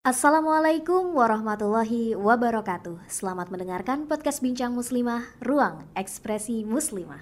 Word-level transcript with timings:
Assalamualaikum 0.00 1.12
warahmatullahi 1.12 2.16
wabarakatuh. 2.16 3.04
Selamat 3.04 3.52
mendengarkan 3.52 4.08
podcast 4.08 4.40
Bincang 4.40 4.72
Muslimah, 4.72 5.28
Ruang 5.44 5.84
Ekspresi 5.92 6.64
Muslimah. 6.64 7.20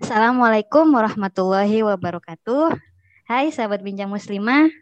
Assalamualaikum 0.00 0.88
warahmatullahi 0.88 1.84
wabarakatuh. 1.84 2.72
Hai 3.28 3.52
sahabat 3.52 3.84
Bincang 3.84 4.08
Muslimah, 4.08 4.72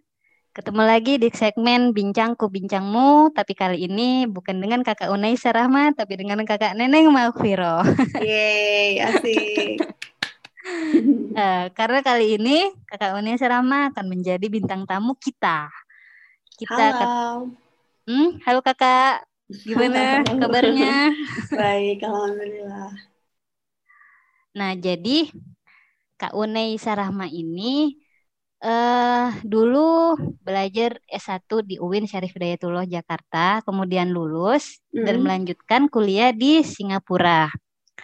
Ketemu 0.50 0.82
lagi 0.82 1.14
di 1.14 1.30
segmen 1.30 1.94
Bincangku 1.94 2.50
Bincangmu, 2.50 3.30
tapi 3.30 3.54
kali 3.54 3.86
ini 3.86 4.26
bukan 4.26 4.58
dengan 4.58 4.82
kakak 4.82 5.06
Unaisa 5.14 5.54
Rahmat, 5.54 5.94
tapi 5.94 6.18
dengan 6.18 6.42
kakak 6.42 6.74
Neneng 6.74 7.06
Malviro. 7.14 7.86
Yeay, 8.18 8.98
asik. 8.98 9.78
uh, 11.38 11.70
karena 11.78 12.02
kali 12.02 12.34
ini 12.34 12.66
kakak 12.82 13.14
Unaisa 13.14 13.46
Rahmat 13.46 13.94
akan 13.94 14.10
menjadi 14.10 14.42
bintang 14.50 14.90
tamu 14.90 15.14
kita. 15.22 15.70
Kita 16.58 16.74
halo. 16.74 16.98
Akan... 16.98 17.08
Hmm, 18.10 18.28
halo 18.42 18.58
kakak, 18.58 19.22
gimana 19.54 20.26
kabarnya? 20.26 21.14
Baik, 21.62 22.02
alhamdulillah. 22.02 22.90
Nah, 24.58 24.74
jadi 24.74 25.30
Kak 26.18 26.34
Unaisa 26.34 26.98
Rahma 26.98 27.30
ini 27.30 27.94
uh, 28.64 29.28
dulu 29.42 30.16
belajar 30.44 31.00
S1 31.08 31.48
di 31.64 31.76
UIN 31.80 32.04
Syarif 32.04 32.36
Hidayatullah 32.36 32.86
Jakarta, 32.86 33.64
kemudian 33.64 34.12
lulus 34.12 34.80
mm. 34.92 35.04
dan 35.04 35.16
melanjutkan 35.24 35.82
kuliah 35.88 36.30
di 36.32 36.60
Singapura. 36.64 37.48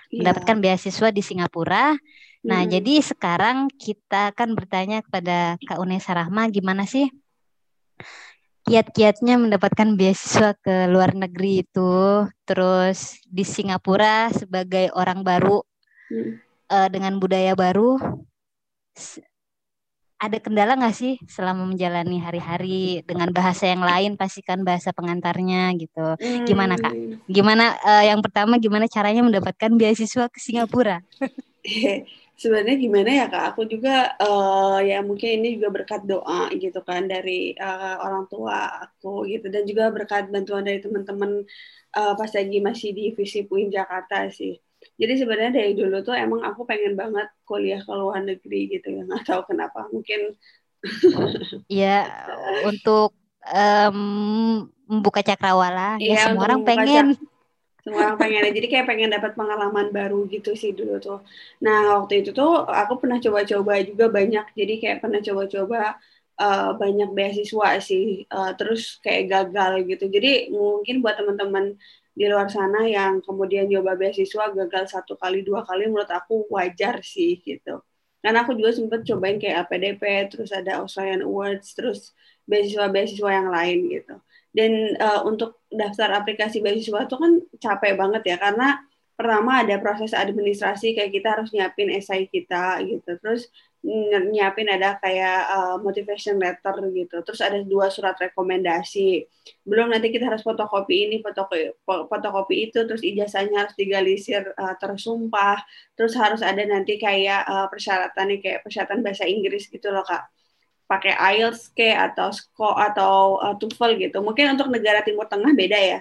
Yeah. 0.09 0.25
Mendapatkan 0.25 0.57
beasiswa 0.61 1.09
di 1.13 1.23
Singapura. 1.23 1.97
Nah, 2.47 2.61
mm. 2.65 2.69
jadi 2.73 2.95
sekarang 3.05 3.69
kita 3.73 4.33
akan 4.33 4.57
bertanya 4.57 5.05
kepada 5.05 5.61
Kak 5.63 5.79
Unesa 5.81 6.17
Rahma 6.17 6.49
gimana 6.49 6.89
sih 6.89 7.09
kiat-kiatnya 8.67 9.39
mendapatkan 9.39 9.95
beasiswa 9.95 10.59
ke 10.59 10.91
luar 10.91 11.15
negeri 11.15 11.63
itu, 11.63 12.27
terus 12.43 13.23
di 13.23 13.47
Singapura 13.47 14.27
sebagai 14.35 14.91
orang 14.91 15.23
baru 15.23 15.63
mm. 16.11 16.31
uh, 16.67 16.89
dengan 16.91 17.23
budaya 17.23 17.55
baru 17.55 17.95
ada 20.17 20.41
kendala 20.41 20.81
nggak 20.81 20.97
sih 20.97 21.15
selama 21.29 21.69
menjalani 21.69 22.17
hari-hari 22.17 23.05
dengan 23.05 23.29
bahasa 23.37 23.69
yang 23.69 23.85
lain 23.85 24.17
pastikan 24.17 24.65
bahasa 24.65 24.89
pengantarnya 24.97 25.77
gitu. 25.77 26.17
Hmm. 26.17 26.49
gimana 26.49 26.81
kak? 26.81 26.95
Gimana 27.29 27.77
uh, 27.85 28.05
yang 28.05 28.25
pertama 28.25 28.57
gimana 28.57 28.89
caranya 28.89 29.21
mendapatkan 29.21 29.69
beasiswa 29.77 30.33
ke 30.33 30.39
Singapura? 30.41 31.05
Sebenarnya 32.41 32.77
gimana 32.81 33.11
ya 33.13 33.27
kak? 33.29 33.45
Aku 33.53 33.69
juga 33.69 34.17
uh, 34.17 34.81
ya 34.81 35.05
mungkin 35.05 35.41
ini 35.41 35.61
juga 35.61 35.69
berkat 35.73 36.09
doa 36.09 36.49
gitu 36.57 36.81
kan 36.81 37.05
dari 37.09 37.53
uh, 37.61 38.01
orang 38.01 38.25
tua 38.33 38.89
aku 38.89 39.29
gitu. 39.29 39.53
Dan 39.53 39.69
juga 39.69 39.93
berkat 39.93 40.33
bantuan 40.33 40.65
dari 40.65 40.81
teman-teman 40.81 41.45
uh, 41.93 42.13
pas 42.17 42.33
lagi 42.33 42.59
masih 42.65 42.97
di 42.97 43.13
Visip 43.13 43.53
UIN 43.53 43.69
Jakarta 43.69 44.33
sih 44.33 44.57
jadi 44.97 45.13
sebenarnya 45.21 45.53
dari 45.53 45.73
dulu 45.77 46.01
tuh 46.01 46.17
emang 46.17 46.41
aku 46.41 46.65
pengen 46.65 46.97
banget 46.97 47.29
kuliah 47.45 47.81
ke 47.85 47.93
luar 47.93 48.25
negeri 48.25 48.61
gitu 48.73 48.89
ya. 48.89 49.03
Nggak 49.05 49.25
tahu 49.29 49.43
kenapa 49.53 49.89
mungkin. 49.93 50.33
Ya 51.69 52.09
untuk 52.71 53.13
um, 53.45 53.99
membuka 54.89 55.21
cakrawala 55.21 56.01
ya, 56.01 56.17
ya 56.17 56.21
semua 56.31 56.45
orang 56.49 56.63
pengen. 56.65 57.07
semua 57.87 58.03
orang 58.03 58.19
pengen 58.19 58.51
jadi 58.51 58.67
kayak 58.67 58.87
pengen 58.91 59.15
dapat 59.15 59.39
pengalaman 59.39 59.95
baru 59.95 60.27
gitu 60.33 60.57
sih 60.57 60.73
dulu 60.73 60.97
tuh. 60.99 61.21
Nah 61.63 62.01
waktu 62.01 62.25
itu 62.25 62.35
tuh 62.35 62.65
aku 62.67 62.99
pernah 62.99 63.21
coba-coba 63.21 63.79
juga 63.85 64.07
banyak. 64.09 64.47
Jadi 64.57 64.75
kayak 64.81 64.99
pernah 65.05 65.21
coba-coba 65.23 66.01
uh, 66.41 66.71
banyak 66.75 67.13
beasiswa 67.13 67.69
sih. 67.85 68.25
Uh, 68.33 68.57
terus 68.57 68.99
kayak 69.05 69.29
gagal 69.29 69.87
gitu. 69.87 70.09
Jadi 70.09 70.51
mungkin 70.51 71.05
buat 71.05 71.21
teman-teman 71.21 71.77
di 72.17 72.25
luar 72.33 72.49
sana 72.49 72.89
yang 72.89 73.21
kemudian 73.21 73.69
nyoba 73.69 73.93
beasiswa 74.01 74.49
gagal 74.57 74.89
satu 74.89 75.21
kali 75.21 75.45
dua 75.45 75.69
kali 75.69 75.85
menurut 75.93 76.09
aku 76.09 76.49
wajar 76.49 77.05
sih 77.05 77.45
gitu. 77.45 77.85
Karena 78.25 78.43
aku 78.43 78.57
juga 78.57 78.73
sempet 78.73 79.05
cobain 79.05 79.37
kayak 79.37 79.69
APDP 79.69 80.03
terus 80.33 80.51
ada 80.51 80.81
Australian 80.81 81.29
Awards 81.29 81.77
terus 81.77 82.17
beasiswa-beasiswa 82.49 83.31
yang 83.31 83.49
lain 83.53 83.79
gitu. 83.93 84.17
Dan 84.57 84.97
uh, 84.97 85.29
untuk 85.29 85.61
daftar 85.69 86.17
aplikasi 86.25 86.65
beasiswa 86.65 87.05
itu 87.05 87.17
kan 87.21 87.33
capek 87.61 87.93
banget 88.01 88.23
ya 88.33 88.37
karena 88.41 88.81
pertama 89.13 89.61
ada 89.61 89.77
proses 89.77 90.17
administrasi 90.17 90.97
kayak 90.97 91.13
kita 91.13 91.29
harus 91.37 91.53
nyiapin 91.53 91.93
esai 91.93 92.25
kita 92.33 92.81
gitu. 92.89 93.13
Terus 93.21 93.53
nyiapin 93.87 94.67
ada 94.67 94.99
kayak 94.99 95.41
uh, 95.47 95.77
motivation 95.79 96.43
letter 96.43 96.75
gitu. 96.91 97.23
Terus 97.23 97.41
ada 97.41 97.63
dua 97.63 97.87
surat 97.87 98.19
rekomendasi. 98.19 99.23
Belum 99.63 99.95
nanti 99.95 100.11
kita 100.11 100.27
harus 100.27 100.43
fotokopi 100.43 101.07
ini, 101.07 101.17
fotokopi, 101.23 101.71
fotokopi 101.87 102.71
itu, 102.71 102.83
terus 102.83 103.07
ijazahnya 103.07 103.67
harus 103.67 103.75
digalisir 103.79 104.43
uh, 104.59 104.75
tersumpah. 104.83 105.63
Terus 105.95 106.19
harus 106.19 106.43
ada 106.43 106.59
nanti 106.67 106.99
kayak 106.99 107.47
uh, 107.47 107.67
persyaratannya 107.71 108.43
kayak 108.43 108.61
persyaratan 108.67 109.07
bahasa 109.07 109.23
Inggris 109.23 109.71
gitu 109.71 109.95
loh 109.95 110.03
kak. 110.03 110.27
Pakai 110.87 111.15
IELTS 111.19 111.71
ke 111.75 111.95
atau 111.95 112.31
SCO 112.31 112.75
atau 112.75 113.39
uh, 113.39 113.55
TOEFL 113.55 114.03
gitu. 114.03 114.19
Mungkin 114.23 114.59
untuk 114.59 114.71
negara 114.71 115.03
Timur 115.07 115.31
Tengah 115.31 115.55
beda 115.55 115.79
ya. 115.79 116.01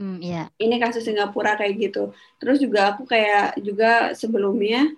Hmm, 0.00 0.16
iya. 0.20 0.48
Ini 0.56 0.80
kasus 0.80 1.04
Singapura 1.04 1.60
kayak 1.60 1.76
gitu. 1.76 2.12
Terus 2.40 2.56
juga 2.60 2.96
aku 2.96 3.04
kayak 3.04 3.60
juga 3.60 4.16
sebelumnya 4.16 4.88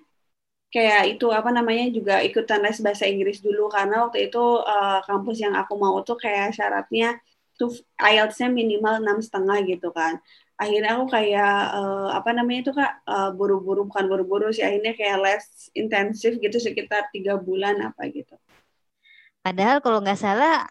kayak 0.73 1.15
itu 1.15 1.29
apa 1.29 1.53
namanya 1.53 1.93
juga 1.93 2.25
ikutan 2.25 2.65
les 2.65 2.81
bahasa 2.81 3.05
Inggris 3.05 3.45
dulu. 3.45 3.69
Karena 3.69 4.09
waktu 4.09 4.33
itu 4.33 4.41
uh, 4.65 5.05
kampus 5.05 5.45
yang 5.45 5.55
aku 5.55 5.77
mau 5.77 6.01
tuh 6.01 6.17
kayak 6.17 6.57
syaratnya 6.57 7.21
tuh 7.61 7.71
IELTS-nya 8.01 8.49
minimal 8.49 9.05
enam 9.05 9.21
setengah 9.21 9.61
gitu 9.69 9.93
kan. 9.93 10.19
Akhirnya 10.57 10.97
aku 10.97 11.13
kayak 11.13 11.57
uh, 11.77 12.09
apa 12.17 12.31
namanya 12.33 12.61
itu 12.65 12.73
kak? 12.73 13.05
Uh, 13.05 13.31
buru-buru 13.37 13.85
bukan 13.85 14.09
buru-buru 14.09 14.49
sih 14.49 14.65
akhirnya 14.65 14.97
kayak 14.97 15.19
les 15.21 15.45
intensif 15.77 16.41
gitu 16.41 16.57
sekitar 16.57 17.13
tiga 17.13 17.37
bulan 17.37 17.93
apa 17.93 18.09
gitu. 18.09 18.35
Padahal 19.45 19.85
kalau 19.85 20.01
nggak 20.01 20.19
salah 20.19 20.65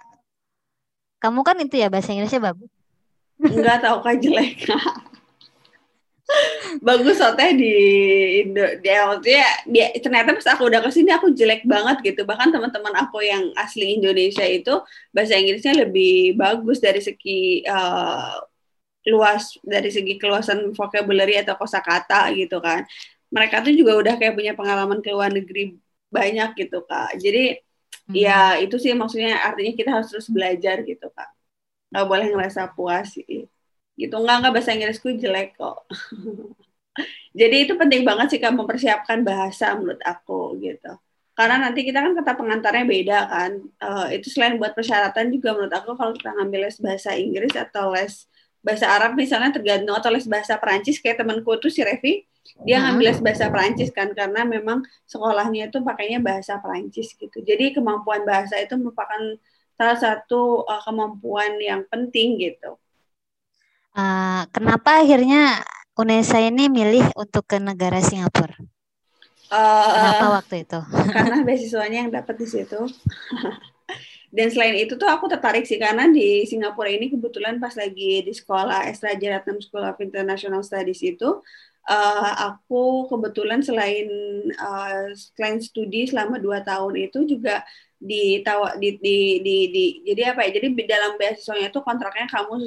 kamu 1.21 1.45
kan 1.45 1.57
itu 1.61 1.77
ya 1.77 1.93
bahasa 1.93 2.17
Inggrisnya 2.17 2.41
bagus. 2.41 2.71
Nggak 3.37 3.79
tahu 3.85 3.97
kan 4.01 4.15
jelek 4.17 4.65
bagus 6.87 7.19
soalnya 7.19 7.51
di 7.53 7.73
Indo 8.45 8.63
di 8.79 8.89
maksudnya 8.89 9.47
dia 9.67 9.85
ternyata 9.99 10.29
pas 10.37 10.47
aku 10.55 10.63
udah 10.71 10.79
ke 10.83 10.89
sini 10.93 11.11
aku 11.11 11.33
jelek 11.35 11.63
banget 11.67 11.97
gitu. 12.05 12.21
Bahkan 12.23 12.49
teman-teman 12.53 12.93
aku 13.03 13.23
yang 13.23 13.51
asli 13.59 13.99
Indonesia 13.99 14.45
itu 14.47 14.73
bahasa 15.11 15.35
Inggrisnya 15.37 15.87
lebih 15.87 16.35
bagus 16.39 16.79
dari 16.79 17.01
segi 17.03 17.63
uh, 17.67 18.39
luas 19.07 19.57
dari 19.65 19.89
segi 19.89 20.15
keluasan 20.21 20.71
vocabulary 20.77 21.41
atau 21.41 21.55
kosakata 21.59 22.31
gitu 22.37 22.57
kan. 22.63 22.85
Mereka 23.31 23.63
tuh 23.63 23.73
juga 23.75 23.95
udah 23.99 24.13
kayak 24.19 24.35
punya 24.35 24.53
pengalaman 24.55 24.99
ke 24.99 25.09
luar 25.11 25.31
negeri 25.31 25.75
banyak 26.11 26.49
gitu 26.59 26.83
kak. 26.87 27.15
Jadi 27.19 27.59
hmm. 28.09 28.13
ya 28.15 28.59
itu 28.59 28.75
sih 28.79 28.91
maksudnya 28.95 29.39
artinya 29.43 29.73
kita 29.75 29.89
harus 29.99 30.07
terus 30.11 30.27
belajar 30.31 30.83
gitu 30.87 31.07
kak. 31.11 31.29
Nggak 31.91 32.07
boleh 32.07 32.27
ngerasa 32.31 32.71
puas 32.75 33.15
sih 33.15 33.50
gitu. 34.01 34.15
Nggak 34.17 34.35
nggak 34.41 34.53
bahasa 34.53 34.71
Inggrisku 34.73 35.07
jelek 35.17 35.53
kok. 35.59 35.85
Jadi 37.39 37.55
itu 37.63 37.73
penting 37.79 38.03
banget 38.03 38.35
sih 38.35 38.41
kan 38.43 38.53
mempersiapkan 38.57 39.23
bahasa 39.23 39.71
menurut 39.77 40.01
aku 40.03 40.59
gitu. 40.59 40.91
Karena 41.31 41.63
nanti 41.63 41.87
kita 41.87 42.03
kan 42.03 42.11
kata 42.11 42.31
pengantarnya 42.35 42.83
beda 42.83 43.19
kan. 43.31 43.51
Uh, 43.79 44.07
itu 44.11 44.27
selain 44.27 44.59
buat 44.59 44.75
persyaratan 44.75 45.31
juga 45.31 45.55
menurut 45.55 45.71
aku 45.71 45.95
kalau 45.95 46.11
kita 46.11 46.35
ngambil 46.35 46.67
les 46.67 46.77
bahasa 46.83 47.15
Inggris 47.15 47.55
atau 47.55 47.95
les 47.95 48.27
bahasa 48.61 48.85
Arab 48.91 49.17
misalnya 49.17 49.49
tergantung 49.55 49.95
atau 49.97 50.11
les 50.13 50.27
bahasa 50.27 50.53
Perancis 50.59 51.01
kayak 51.01 51.17
temanku 51.23 51.49
tuh 51.57 51.73
si 51.73 51.81
Revi 51.81 52.29
dia 52.61 52.77
hmm. 52.77 52.83
ngambil 52.93 53.05
les 53.09 53.21
bahasa 53.25 53.45
Perancis 53.49 53.89
kan 53.89 54.13
karena 54.13 54.45
memang 54.45 54.85
sekolahnya 55.09 55.73
itu 55.73 55.81
pakainya 55.81 56.19
bahasa 56.21 56.61
Perancis 56.61 57.13
gitu. 57.17 57.37
Jadi 57.41 57.73
kemampuan 57.73 58.21
bahasa 58.27 58.59
itu 58.61 58.77
merupakan 58.77 59.21
salah 59.81 59.97
satu 59.97 60.67
uh, 60.67 60.81
kemampuan 60.85 61.57
yang 61.57 61.87
penting 61.89 62.37
gitu 62.37 62.77
Uh, 63.91 64.47
kenapa 64.55 65.03
akhirnya 65.03 65.59
Unesa 65.99 66.39
ini 66.39 66.71
milih 66.71 67.11
untuk 67.19 67.43
ke 67.43 67.59
negara 67.59 67.99
Singapura? 67.99 68.55
Uh, 69.51 69.91
kenapa 69.91 70.25
waktu 70.39 70.55
itu? 70.63 70.79
Karena 71.11 71.37
beasiswanya 71.47 71.97
yang 72.07 72.11
dapat 72.11 72.35
di 72.39 72.47
situ. 72.47 72.79
Dan 74.31 74.47
selain 74.47 74.79
itu 74.79 74.95
tuh 74.95 75.11
aku 75.11 75.27
tertarik 75.27 75.67
sih 75.67 75.75
karena 75.75 76.07
di 76.07 76.47
Singapura 76.47 76.87
ini 76.87 77.11
kebetulan 77.11 77.59
pas 77.59 77.75
lagi 77.75 78.23
di 78.23 78.31
sekolah 78.31 78.87
Estra 78.87 79.11
Ratnam 79.11 79.59
School 79.59 79.83
of 79.83 79.99
International 79.99 80.63
Studies 80.63 81.03
itu 81.03 81.43
uh, 81.91 82.31
aku 82.47 83.11
kebetulan 83.11 83.59
selain 83.59 84.07
uh, 84.55 85.11
selain 85.35 85.59
studi 85.59 86.07
selama 86.07 86.39
dua 86.39 86.63
tahun 86.63 87.11
itu 87.11 87.27
juga 87.27 87.59
ditawa 88.01 88.79
di, 88.81 88.97
di, 88.97 89.43
di, 89.45 89.57
di 89.69 89.83
jadi 90.07 90.33
apa 90.33 90.49
ya 90.49 90.57
jadi 90.57 90.67
dalam 90.89 91.19
beasiswanya 91.21 91.69
itu 91.69 91.79
kontraknya 91.85 92.25
kamu 92.31 92.65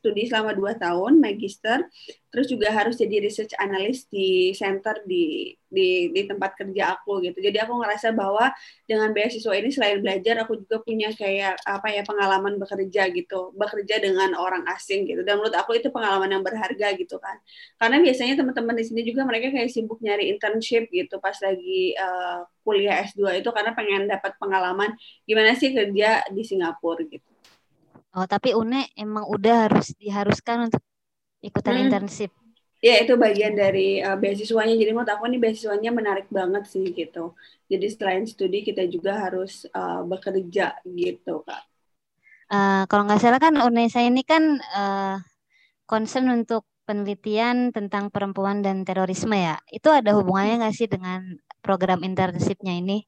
studi 0.00 0.26
selama 0.26 0.56
dua 0.56 0.72
tahun, 0.80 1.20
magister, 1.20 1.84
terus 2.32 2.48
juga 2.48 2.72
harus 2.72 2.96
jadi 2.96 3.20
research 3.20 3.52
analyst 3.60 4.08
di 4.08 4.56
center 4.56 5.04
di 5.04 5.52
di 5.70 6.10
di 6.10 6.22
tempat 6.26 6.56
kerja 6.58 6.98
aku 6.98 7.20
gitu. 7.22 7.38
Jadi 7.38 7.58
aku 7.62 7.78
ngerasa 7.78 8.10
bahwa 8.16 8.50
dengan 8.88 9.12
beasiswa 9.14 9.52
ini 9.54 9.70
selain 9.70 10.00
belajar, 10.02 10.42
aku 10.42 10.58
juga 10.64 10.82
punya 10.82 11.12
kayak 11.14 11.60
apa 11.62 11.88
ya 11.92 12.02
pengalaman 12.02 12.56
bekerja 12.58 13.12
gitu, 13.14 13.54
bekerja 13.54 14.02
dengan 14.02 14.34
orang 14.34 14.66
asing 14.72 15.06
gitu. 15.06 15.22
Dan 15.22 15.38
menurut 15.38 15.54
aku 15.54 15.78
itu 15.78 15.92
pengalaman 15.92 16.32
yang 16.32 16.42
berharga 16.42 16.96
gitu 16.96 17.20
kan. 17.20 17.36
Karena 17.78 18.02
biasanya 18.02 18.34
teman-teman 18.40 18.74
di 18.74 18.84
sini 18.88 19.00
juga 19.06 19.22
mereka 19.28 19.52
kayak 19.54 19.70
sibuk 19.70 20.00
nyari 20.02 20.32
internship 20.32 20.90
gitu 20.90 21.20
pas 21.22 21.36
lagi 21.44 21.94
uh, 22.00 22.42
kuliah 22.64 23.04
S2 23.06 23.42
itu 23.42 23.50
karena 23.52 23.72
pengen 23.76 24.06
dapat 24.10 24.32
pengalaman 24.40 24.90
gimana 25.28 25.54
sih 25.58 25.70
kerja 25.76 26.24
di 26.32 26.42
Singapura 26.42 27.02
gitu. 27.06 27.29
Oh, 28.10 28.26
tapi 28.26 28.58
UNE 28.58 28.90
emang 28.98 29.26
udah 29.30 29.70
harus 29.70 29.94
diharuskan 29.94 30.66
untuk 30.70 30.82
ikutan 31.40 31.78
hmm. 31.78 31.82
internship. 31.86 32.30
Ya, 32.80 32.96
itu 33.04 33.12
bagian 33.20 33.54
dari 33.54 34.00
uh, 34.00 34.16
beasiswanya. 34.16 34.72
Jadi 34.72 34.90
menurut 34.96 35.12
aku 35.12 35.28
ini 35.28 35.36
beasiswanya 35.36 35.92
menarik 35.92 36.26
banget 36.32 36.64
sih 36.64 36.90
gitu. 36.90 37.36
Jadi 37.68 37.86
selain 37.92 38.24
studi 38.24 38.64
kita 38.64 38.88
juga 38.88 39.20
harus 39.20 39.68
uh, 39.76 40.00
bekerja 40.02 40.80
gitu, 40.88 41.44
Kak. 41.44 41.62
Uh, 42.50 42.82
kalau 42.90 43.06
nggak 43.06 43.20
salah 43.22 43.38
kan 43.38 43.54
UNESA 43.54 44.02
ini 44.02 44.26
kan 44.26 44.58
uh, 44.58 45.22
concern 45.86 46.32
untuk 46.34 46.66
penelitian 46.88 47.70
tentang 47.70 48.10
perempuan 48.10 48.64
dan 48.64 48.82
terorisme 48.82 49.38
ya. 49.38 49.62
Itu 49.70 49.94
ada 49.94 50.16
hubungannya 50.18 50.66
nggak 50.66 50.74
sih 50.74 50.90
dengan 50.90 51.38
program 51.62 52.02
internshipnya 52.02 52.74
ini? 52.74 53.06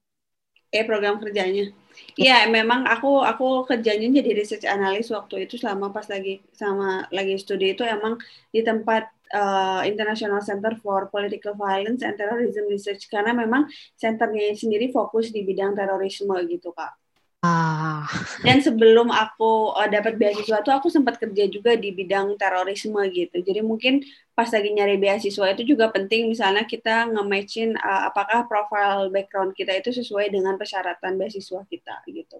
Eh, 0.71 0.87
program 0.87 1.19
kerjanya. 1.19 1.75
Iya, 2.19 2.33
memang 2.57 2.79
aku 2.93 3.07
aku 3.29 3.43
kerjanya 3.69 4.07
jadi 4.17 4.31
research 4.39 4.65
analyst 4.75 5.09
waktu 5.17 5.35
itu 5.43 5.55
selama 5.61 5.85
pas 5.95 6.05
lagi 6.13 6.29
sama 6.61 7.09
lagi 7.17 7.33
studi 7.41 7.65
itu 7.73 7.83
emang 7.95 8.13
di 8.53 8.59
tempat 8.67 9.03
uh, 9.33 9.81
International 9.91 10.41
Center 10.49 10.73
for 10.83 10.99
Political 11.09 11.53
Violence 11.57 12.01
and 12.05 12.15
Terrorism 12.19 12.65
Research 12.69 13.03
karena 13.13 13.31
memang 13.33 13.65
centernya 14.01 14.53
sendiri 14.61 14.85
fokus 14.93 15.25
di 15.35 15.41
bidang 15.47 15.73
terorisme 15.73 16.37
gitu 16.53 16.69
kak. 16.77 17.02
Ah. 17.43 18.07
Dan 18.39 18.63
sebelum 18.63 19.11
aku 19.11 19.75
uh, 19.75 19.91
dapat 19.91 20.15
beasiswa 20.15 20.63
tuh 20.63 20.71
aku 20.71 20.87
sempat 20.87 21.19
kerja 21.19 21.43
juga 21.51 21.75
di 21.75 21.91
bidang 21.91 22.39
terorisme 22.39 23.03
gitu. 23.11 23.43
Jadi 23.43 23.59
mungkin 23.59 23.99
pas 24.31 24.47
lagi 24.47 24.71
nyari 24.71 24.95
beasiswa 24.95 25.51
itu 25.51 25.75
juga 25.75 25.91
penting 25.91 26.31
misalnya 26.31 26.63
kita 26.63 27.11
nge-matchin 27.11 27.75
uh, 27.75 28.07
apakah 28.07 28.47
profile 28.47 29.11
background 29.11 29.51
kita 29.59 29.75
itu 29.75 29.91
sesuai 29.91 30.31
dengan 30.31 30.55
persyaratan 30.55 31.19
beasiswa 31.19 31.67
kita 31.67 32.07
gitu. 32.07 32.39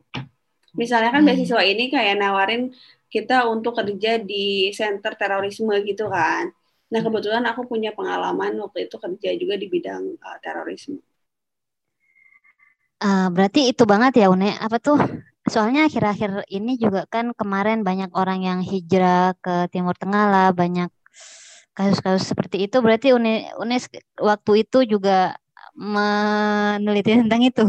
Misalnya 0.71 1.11
kan 1.11 1.27
hmm. 1.27 1.35
beasiswa 1.35 1.61
ini 1.67 1.91
kayak 1.91 2.23
nawarin 2.23 2.71
kita 3.11 3.43
untuk 3.51 3.75
kerja 3.75 4.23
di 4.23 4.71
center 4.71 5.19
terorisme 5.19 5.75
gitu 5.83 6.07
kan. 6.07 6.47
Nah, 6.95 7.01
kebetulan 7.03 7.43
aku 7.43 7.67
punya 7.67 7.91
pengalaman 7.91 8.55
waktu 8.55 8.87
itu 8.87 8.95
kerja 8.95 9.29
juga 9.35 9.59
di 9.59 9.67
bidang 9.67 10.15
uh, 10.15 10.37
terorisme. 10.39 11.03
Uh, 13.03 13.27
berarti 13.35 13.67
itu 13.67 13.83
banget 13.83 14.23
ya 14.23 14.31
Une. 14.31 14.55
Apa 14.55 14.79
tuh? 14.79 14.95
Soalnya 15.43 15.91
akhir-akhir 15.91 16.47
ini 16.47 16.79
juga 16.79 17.03
kan 17.11 17.35
kemarin 17.35 17.83
banyak 17.83 18.15
orang 18.15 18.47
yang 18.47 18.59
hijrah 18.63 19.35
ke 19.43 19.67
Timur 19.75 19.91
Tengah 19.99 20.31
lah, 20.31 20.47
banyak 20.55 20.87
kasus-kasus 21.75 22.31
seperti 22.31 22.71
itu. 22.71 22.79
Berarti 22.79 23.11
Une, 23.11 23.51
Une 23.59 23.75
waktu 24.23 24.63
itu 24.63 24.87
juga 24.87 25.35
meneliti 25.75 27.19
tentang 27.19 27.43
itu. 27.43 27.65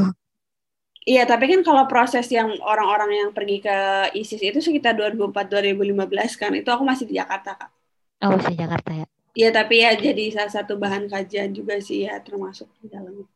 Iya, 1.05 1.29
tapi 1.29 1.51
kan 1.53 1.61
kalau 1.61 1.85
proses 1.85 2.31
yang 2.33 2.49
orang-orang 2.65 3.11
yang 3.13 3.31
pergi 3.37 3.61
ke 3.61 3.77
ISIS 4.17 4.41
itu 4.41 4.63
sekitar 4.63 4.97
2004-2015 4.97 6.41
kan, 6.41 6.55
itu 6.57 6.71
aku 6.73 6.81
masih 6.81 7.05
di 7.05 7.21
Jakarta, 7.21 7.59
Kak. 7.59 7.71
Oh, 8.25 8.33
masih 8.39 8.57
Jakarta 8.57 8.91
ya? 8.95 9.07
Iya, 9.37 9.51
tapi 9.53 9.85
ya 9.85 9.93
jadi 9.99 10.31
salah 10.33 10.53
satu 10.63 10.81
bahan 10.81 11.11
kajian 11.11 11.53
juga 11.53 11.77
sih 11.83 12.09
ya, 12.09 12.17
termasuk 12.25 12.71
di 12.81 12.89
dalamnya. 12.89 13.34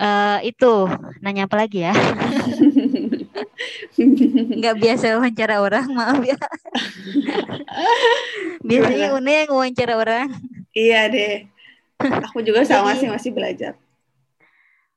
Uh, 0.00 0.38
itu 0.44 0.88
nanya 1.24 1.48
apa 1.48 1.56
lagi 1.56 1.84
ya? 1.84 1.94
Nggak 4.56 4.76
biasa 4.76 5.16
wawancara 5.16 5.60
orang, 5.64 5.86
maaf 5.92 6.20
ya. 6.20 6.36
Biasanya 8.60 9.16
Une 9.16 9.32
yang 9.44 9.52
wawancara 9.52 9.96
orang. 9.96 10.28
Iya 10.76 11.08
deh. 11.08 11.48
Aku 12.30 12.44
juga 12.44 12.64
sama 12.68 12.92
sih 12.96 13.08
masih 13.08 13.32
belajar. 13.32 13.76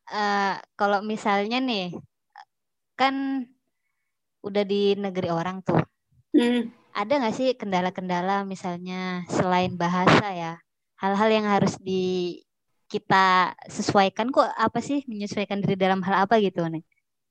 Uh, 0.10 0.60
kalau 0.76 1.00
misalnya 1.06 1.62
nih, 1.64 1.96
kan 3.00 3.46
udah 4.44 4.64
di 4.68 4.98
negeri 5.00 5.30
orang 5.32 5.64
tuh. 5.64 5.80
Hmm. 6.36 6.74
Ada 6.92 7.22
nggak 7.22 7.36
sih 7.38 7.50
kendala-kendala 7.56 8.44
misalnya 8.44 9.24
selain 9.32 9.80
bahasa 9.80 10.34
ya? 10.36 10.60
Hal-hal 11.00 11.30
yang 11.32 11.48
harus 11.48 11.80
di 11.80 12.36
kita 12.90 13.54
sesuaikan 13.70 14.34
kok 14.34 14.50
apa 14.58 14.82
sih 14.82 15.06
menyesuaikan 15.06 15.62
diri 15.62 15.78
dalam 15.78 16.02
hal 16.02 16.26
apa 16.26 16.42
gitu 16.42 16.66
nih 16.66 16.82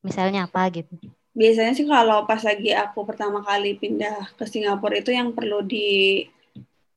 misalnya 0.07 0.47
apa 0.47 0.71
gitu? 0.71 0.95
Biasanya 1.35 1.75
sih 1.75 1.87
kalau 1.87 2.27
pas 2.27 2.43
lagi 2.43 2.71
aku 2.75 3.03
pertama 3.03 3.43
kali 3.43 3.75
pindah 3.75 4.39
ke 4.39 4.45
Singapura 4.47 4.99
itu 4.99 5.11
yang 5.11 5.35
perlu 5.35 5.63
di 5.63 6.23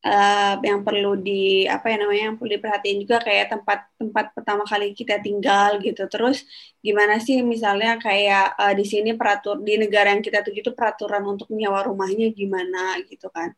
uh, 0.05 0.55
yang 0.61 0.81
perlu 0.81 1.17
di 1.17 1.65
apa 1.65 1.93
ya 1.93 1.97
namanya 2.01 2.23
yang 2.33 2.35
perlu 2.37 2.57
diperhatiin 2.57 2.97
juga 3.05 3.21
kayak 3.21 3.53
tempat-tempat 3.53 4.25
pertama 4.33 4.63
kali 4.65 4.93
kita 4.97 5.21
tinggal 5.21 5.77
gitu. 5.81 6.05
Terus 6.09 6.45
gimana 6.81 7.17
sih 7.21 7.41
misalnya 7.45 7.97
kayak 8.01 8.57
uh, 8.57 8.73
di 8.73 8.85
sini 8.85 9.13
peratur 9.13 9.61
di 9.61 9.77
negara 9.77 10.13
yang 10.13 10.25
kita 10.25 10.41
tuju 10.41 10.61
itu 10.65 10.73
peraturan 10.73 11.21
untuk 11.25 11.49
nyawa 11.53 11.85
rumahnya 11.89 12.33
gimana 12.33 12.97
gitu 13.09 13.29
kan 13.29 13.53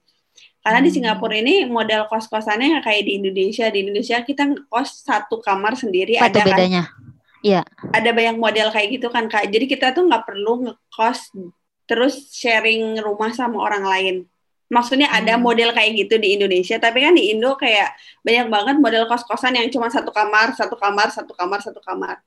karena 0.63 0.80
di 0.80 0.89
hmm. 0.89 0.95
Singapura 0.95 1.36
ini 1.36 1.68
model 1.68 2.07
kos-kosannya 2.07 2.80
kayak 2.80 3.04
di 3.04 3.19
Indonesia. 3.19 3.68
Di 3.68 3.83
Indonesia 3.83 4.18
kita 4.24 4.48
kos 4.71 5.04
satu 5.04 5.44
kamar 5.44 5.75
sendiri. 5.75 6.15
Apa 6.15 6.31
ada 6.31 6.39
kan 6.39 6.48
bedanya? 6.56 6.83
Iya. 7.44 7.62
Ada 7.92 8.10
banyak 8.15 8.39
model 8.39 8.71
kayak 8.71 8.88
gitu 8.95 9.12
kan 9.12 9.27
kak. 9.27 9.51
Jadi 9.51 9.68
kita 9.68 9.92
tuh 9.92 10.07
nggak 10.07 10.24
perlu 10.24 10.71
ngekos 10.71 11.36
terus 11.83 12.31
sharing 12.31 12.95
rumah 13.04 13.36
sama 13.36 13.60
orang 13.60 13.83
lain. 13.83 14.15
Maksudnya 14.71 15.12
hmm. 15.12 15.19
ada 15.19 15.33
model 15.36 15.75
kayak 15.75 16.07
gitu 16.07 16.15
di 16.15 16.39
Indonesia, 16.39 16.80
tapi 16.80 17.04
kan 17.04 17.12
di 17.12 17.36
Indo 17.36 17.60
kayak 17.60 17.94
banyak 18.24 18.48
banget 18.48 18.75
model 18.80 19.04
kos-kosan 19.12 19.60
yang 19.60 19.68
cuma 19.68 19.92
satu 19.92 20.15
kamar, 20.15 20.56
satu 20.56 20.80
kamar, 20.80 21.12
satu 21.12 21.36
kamar, 21.36 21.60
satu 21.60 21.83
kamar 21.83 22.24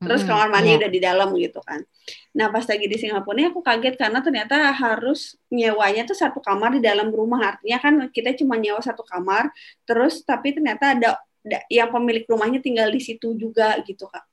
terus 0.00 0.24
kamar 0.24 0.48
mandi 0.48 0.72
yeah. 0.72 0.80
udah 0.80 0.90
di 0.90 1.00
dalam 1.00 1.28
gitu 1.36 1.60
kan. 1.60 1.84
Nah 2.32 2.48
pas 2.48 2.64
lagi 2.64 2.88
di 2.88 2.96
Singapura 2.96 3.36
ini 3.36 3.52
aku 3.52 3.60
kaget 3.60 4.00
karena 4.00 4.24
ternyata 4.24 4.72
harus 4.72 5.36
nyewanya 5.52 6.08
tuh 6.08 6.16
satu 6.16 6.40
kamar 6.40 6.80
di 6.80 6.80
dalam 6.80 7.12
rumah 7.12 7.54
artinya 7.54 7.78
kan 7.78 7.94
kita 8.08 8.32
cuma 8.40 8.56
nyewa 8.56 8.80
satu 8.80 9.04
kamar 9.04 9.52
terus 9.84 10.24
tapi 10.24 10.56
ternyata 10.56 10.96
ada, 10.96 11.20
yang 11.68 11.92
pemilik 11.92 12.24
rumahnya 12.24 12.64
tinggal 12.64 12.88
di 12.88 13.00
situ 13.00 13.36
juga 13.36 13.76
gitu 13.84 14.08
kak. 14.08 14.24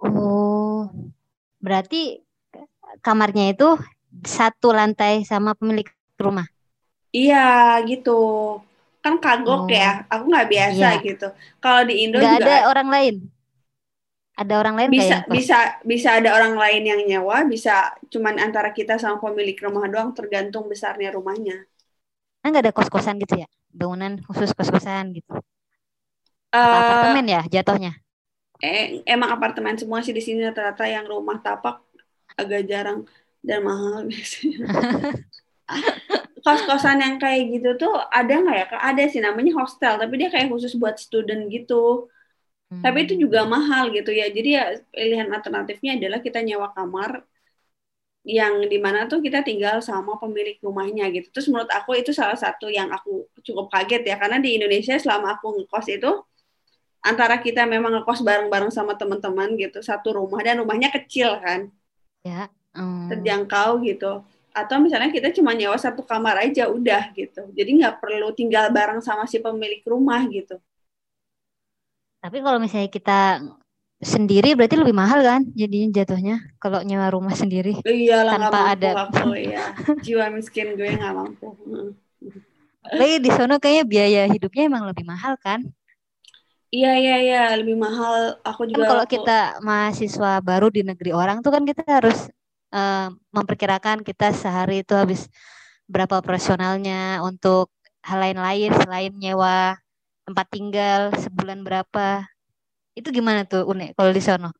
Oh 0.00 0.88
berarti 1.60 2.24
kamarnya 3.04 3.52
itu 3.52 3.76
satu 4.24 4.72
lantai 4.72 5.28
sama 5.28 5.52
pemilik 5.52 5.88
rumah? 6.16 6.48
Iya 7.12 7.76
gitu 7.84 8.56
kan 9.00 9.16
kagok 9.16 9.64
oh. 9.64 9.68
ya 9.68 10.04
aku 10.08 10.28
nggak 10.32 10.48
biasa 10.48 10.88
iya. 10.96 11.04
gitu. 11.04 11.28
Kalau 11.60 11.84
di 11.84 12.08
Indo 12.08 12.16
gak 12.20 12.40
juga 12.40 12.44
ada 12.56 12.56
orang 12.72 12.88
lain 12.88 13.16
ada 14.40 14.54
orang 14.62 14.74
lain 14.78 14.90
bisa 14.96 15.16
bisa 15.36 15.56
bisa 15.90 16.08
ada 16.18 16.30
orang 16.38 16.54
lain 16.62 16.82
yang 16.90 17.00
nyewa 17.10 17.36
bisa 17.52 17.92
cuman 18.12 18.34
antara 18.46 18.70
kita 18.78 18.94
sama 19.02 19.16
pemilik 19.24 19.56
rumah 19.64 19.84
doang 19.92 20.10
tergantung 20.18 20.64
besarnya 20.72 21.08
rumahnya. 21.16 21.56
Nah 22.40 22.46
nggak 22.50 22.64
ada 22.64 22.72
kos 22.76 22.88
kosan 22.94 23.16
gitu 23.22 23.34
ya? 23.42 23.48
Bangunan 23.78 24.12
khusus 24.26 24.50
kos 24.56 24.70
kosan 24.74 25.04
gitu 25.16 25.32
uh, 26.54 26.78
apartemen 26.80 27.24
ya 27.28 27.40
jatuhnya? 27.54 27.92
eh 28.66 29.02
emang 29.14 29.30
apartemen 29.34 29.74
semua 29.80 29.98
sih 30.04 30.14
di 30.18 30.22
sini 30.26 30.38
rata-rata 30.48 30.84
yang 30.94 31.04
rumah 31.12 31.36
tapak 31.44 31.74
agak 32.40 32.60
jarang 32.70 32.98
dan 33.48 33.60
mahal 33.68 34.00
biasanya. 34.10 34.58
Kos-kosan 36.44 36.98
yang 37.04 37.16
kayak 37.20 37.42
gitu 37.52 37.68
tuh 37.76 37.92
ada 38.08 38.32
nggak 38.42 38.56
ya? 38.60 38.66
Ada 38.80 39.02
sih 39.12 39.20
namanya 39.20 39.52
hostel, 39.60 39.94
tapi 40.00 40.14
dia 40.20 40.28
kayak 40.32 40.48
khusus 40.52 40.72
buat 40.80 40.96
student 40.96 41.42
gitu. 41.52 42.08
Hmm. 42.70 42.82
Tapi 42.86 42.98
itu 43.02 43.14
juga 43.18 43.42
mahal 43.42 43.90
gitu 43.90 44.14
ya. 44.14 44.30
Jadi 44.30 44.48
ya 44.54 44.78
pilihan 44.94 45.28
alternatifnya 45.34 45.98
adalah 45.98 46.22
kita 46.22 46.38
nyewa 46.38 46.70
kamar 46.70 47.26
yang 48.22 48.62
di 48.68 48.78
mana 48.78 49.08
tuh 49.08 49.24
kita 49.24 49.42
tinggal 49.42 49.82
sama 49.82 50.14
pemilik 50.22 50.54
rumahnya 50.62 51.10
gitu. 51.10 51.34
Terus 51.34 51.50
menurut 51.50 51.70
aku 51.72 51.98
itu 51.98 52.14
salah 52.14 52.38
satu 52.38 52.70
yang 52.70 52.92
aku 52.94 53.26
cukup 53.42 53.72
kaget 53.74 54.06
ya 54.06 54.16
karena 54.20 54.38
di 54.38 54.54
Indonesia 54.54 54.94
selama 55.02 55.34
aku 55.34 55.60
ngekos 55.60 55.86
itu 55.90 56.10
antara 57.00 57.40
kita 57.40 57.64
memang 57.64 57.96
ngekos 58.00 58.20
bareng-bareng 58.22 58.70
sama 58.70 58.92
teman-teman 58.94 59.56
gitu 59.56 59.80
satu 59.80 60.14
rumah 60.20 60.40
dan 60.44 60.62
rumahnya 60.62 60.94
kecil 60.94 61.42
kan. 61.42 61.72
Ya. 62.22 62.52
Um. 62.76 63.10
Terjangkau 63.10 63.82
gitu. 63.82 64.22
Atau 64.54 64.78
misalnya 64.78 65.10
kita 65.10 65.34
cuma 65.34 65.56
nyewa 65.56 65.74
satu 65.80 66.06
kamar 66.06 66.44
aja 66.44 66.70
udah 66.70 67.10
gitu. 67.16 67.50
Jadi 67.56 67.70
nggak 67.82 67.98
perlu 67.98 68.30
tinggal 68.36 68.70
bareng 68.70 69.02
sama 69.02 69.26
si 69.26 69.42
pemilik 69.42 69.82
rumah 69.88 70.22
gitu. 70.28 70.60
Tapi 72.20 72.36
kalau 72.44 72.60
misalnya 72.60 72.92
kita 72.92 73.40
sendiri 74.00 74.56
berarti 74.56 74.80
lebih 74.80 74.96
mahal 74.96 75.20
kan 75.20 75.44
jadinya 75.52 76.00
jatuhnya 76.00 76.40
kalau 76.56 76.80
nyewa 76.80 77.12
rumah 77.12 77.36
sendiri 77.36 77.76
Iya 77.84 78.24
lah 78.24 78.32
nggak 78.32 78.48
tanpa 78.48 78.60
mampu 78.64 78.72
ada 78.72 78.90
aku 79.04 79.30
ya. 79.36 79.64
Jiwa 80.04 80.26
miskin 80.32 80.72
gue 80.72 80.88
nggak 80.88 81.12
mampu. 81.12 81.52
Mm. 81.68 81.92
Tapi 82.80 83.20
di 83.20 83.30
sono 83.36 83.60
kayaknya 83.60 83.84
biaya 83.84 84.22
hidupnya 84.32 84.72
emang 84.72 84.88
lebih 84.88 85.04
mahal 85.04 85.36
kan? 85.36 85.60
Iya 86.72 86.96
iya 86.96 87.16
iya 87.20 87.42
lebih 87.60 87.76
mahal. 87.76 88.40
Aku 88.40 88.64
Kan 88.64 88.72
juga 88.72 88.84
kalau 88.88 89.04
waktu 89.04 89.14
kita 89.20 89.38
mahasiswa 89.60 90.32
baru 90.40 90.72
di 90.72 90.80
negeri 90.80 91.12
orang 91.12 91.44
tuh 91.44 91.52
kan 91.52 91.68
kita 91.68 91.84
harus 91.84 92.32
eh, 92.72 93.08
memperkirakan 93.36 94.00
kita 94.00 94.32
sehari 94.32 94.80
itu 94.80 94.96
habis 94.96 95.28
berapa 95.84 96.16
operasionalnya 96.16 97.20
untuk 97.20 97.68
hal 98.00 98.16
lain-lain 98.22 98.72
selain 98.80 99.12
nyewa 99.12 99.76
tempat 100.30 100.46
tinggal 100.54 101.00
sebulan 101.24 101.60
berapa. 101.66 102.24
Itu 102.98 103.08
gimana 103.16 103.40
tuh 103.50 103.62
Une 103.72 103.86
kalau 103.98 104.12
di 104.16 104.22
sono? 104.22 104.50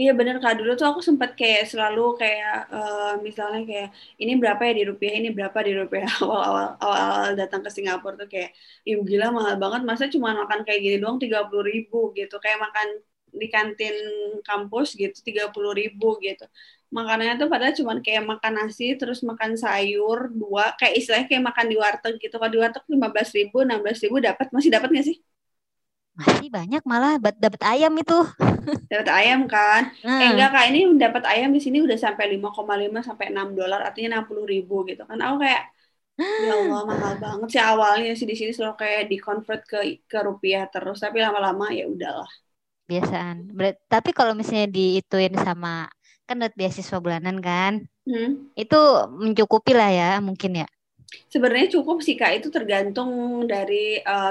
Iya 0.00 0.10
bener 0.18 0.36
Kak, 0.42 0.54
dulu 0.58 0.70
tuh 0.80 0.86
aku 0.90 1.00
sempat 1.08 1.30
kayak 1.40 1.62
selalu 1.72 2.00
kayak 2.20 2.52
eh, 2.74 3.12
misalnya 3.26 3.60
kayak 3.68 3.88
ini 4.22 4.32
berapa 4.40 4.62
ya 4.68 4.72
di 4.78 4.82
rupiah, 4.90 5.12
ini 5.20 5.28
berapa 5.36 5.58
di 5.66 5.72
rupiah 5.80 6.08
awal-awal 6.24 6.66
awal-awal 6.84 7.28
datang 7.40 7.60
ke 7.64 7.70
Singapura 7.76 8.14
tuh 8.20 8.28
kayak 8.32 8.50
ih 8.88 8.96
gila 9.08 9.26
mahal 9.36 9.54
banget, 9.62 9.80
masa 9.88 10.04
cuma 10.14 10.28
makan 10.40 10.60
kayak 10.66 10.80
gini 10.84 10.96
doang 11.02 11.18
tiga 11.24 11.38
puluh 11.48 11.64
ribu 11.70 11.96
gitu, 12.18 12.34
kayak 12.44 12.58
makan 12.64 12.86
di 13.40 13.46
kantin 13.54 13.94
kampus 14.48 14.88
gitu 15.00 15.16
tiga 15.28 15.44
puluh 15.52 15.72
ribu 15.80 16.06
gitu. 16.24 16.44
Makanannya 16.96 17.34
tuh 17.40 17.48
padahal 17.52 17.74
cuma 17.80 17.92
kayak 18.06 18.24
makan 18.32 18.52
nasi, 18.58 18.84
terus 19.00 19.18
makan 19.30 19.52
sayur 19.62 20.18
dua, 20.40 20.64
kayak 20.78 20.94
istilahnya 20.98 21.26
kayak 21.30 21.44
makan 21.50 21.66
di 21.72 21.76
warteg 21.82 22.14
gitu. 22.22 22.34
Kalau 22.40 22.52
di 22.54 22.60
warteg 22.62 22.84
lima 22.94 23.08
belas 23.12 23.28
ribu, 23.36 23.56
enam 23.66 23.78
belas 23.84 23.98
ribu 24.04 24.16
dapat, 24.28 24.46
masih 24.54 24.70
dapat 24.76 24.88
nggak 24.92 25.06
sih? 25.10 25.16
Masih 26.18 26.48
banyak 26.52 26.82
malah 26.84 27.16
dapat 27.16 27.60
ayam 27.64 27.92
itu. 27.96 28.18
Dapat 28.90 29.08
ayam 29.18 29.40
kan? 29.54 29.82
Eh 30.20 30.26
Nah, 30.28 30.30
enggak 30.30 30.48
kak, 30.54 30.64
ini 30.70 30.78
dapat 31.04 31.22
ayam 31.32 31.48
di 31.56 31.60
sini 31.64 31.78
udah 31.86 31.98
sampai 32.04 32.24
5,5 32.32 32.98
sampai 33.08 33.26
6 33.32 33.48
dolar, 33.58 33.80
artinya 33.88 34.08
60 34.12 34.44
ribu 34.52 34.74
gitu 34.90 35.02
kan. 35.08 35.18
Aku 35.24 35.36
kayak 35.44 35.62
ya 36.42 36.50
Allah 36.60 36.80
mahal 36.90 37.12
banget 37.24 37.48
sih 37.54 37.62
awalnya 37.70 38.10
sih 38.18 38.26
di 38.30 38.36
sini 38.40 38.52
selalu 38.56 38.76
kayak 38.82 39.02
di 39.12 39.16
convert 39.26 39.60
ke 39.70 39.78
ke 40.10 40.18
rupiah 40.28 40.62
terus, 40.72 40.96
tapi 41.04 41.18
lama-lama 41.24 41.66
ya 41.78 41.84
udahlah. 41.94 42.30
biasaan. 42.90 43.36
Tapi 43.92 44.10
kalau 44.18 44.32
misalnya 44.38 44.68
diituin 44.70 45.34
sama 45.46 45.86
kan 46.28 46.36
dapat 46.42 46.54
beasiswa 46.60 46.98
bulanan 47.04 47.36
kan, 47.48 47.72
Hmm. 48.06 48.52
itu 48.62 48.76
mencukupi 49.22 49.72
lah 49.80 49.90
ya 50.00 50.08
mungkin 50.28 50.52
ya. 50.62 50.66
Sebenarnya 51.32 51.66
cukup 51.76 51.96
sih 52.06 52.14
kak, 52.20 52.30
itu 52.38 52.48
tergantung 52.56 53.10
dari 53.52 53.74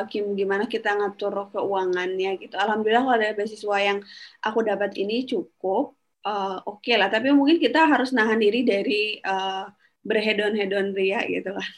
kim 0.09 0.23
gimana 0.39 0.63
kita 0.73 0.87
ngatur 0.97 1.33
keuangannya 1.53 2.29
gitu. 2.41 2.53
Alhamdulillah 2.63 3.03
kalau 3.05 3.17
ada 3.19 3.29
beasiswa 3.37 3.77
yang 3.87 3.99
aku 4.45 4.59
dapat 4.69 4.91
ini 5.01 5.13
cukup 5.31 5.83
eh, 6.27 6.49
oke 6.69 6.91
lah, 6.99 7.07
tapi 7.13 7.27
mungkin 7.37 7.57
kita 7.65 7.79
harus 7.91 8.09
nahan 8.17 8.39
diri 8.43 8.59
dari 8.71 8.93
eh, 9.29 9.61
berhedon-hedon 10.07 10.85
ria 10.97 11.17
gitu 11.33 11.49
kan. 11.57 11.69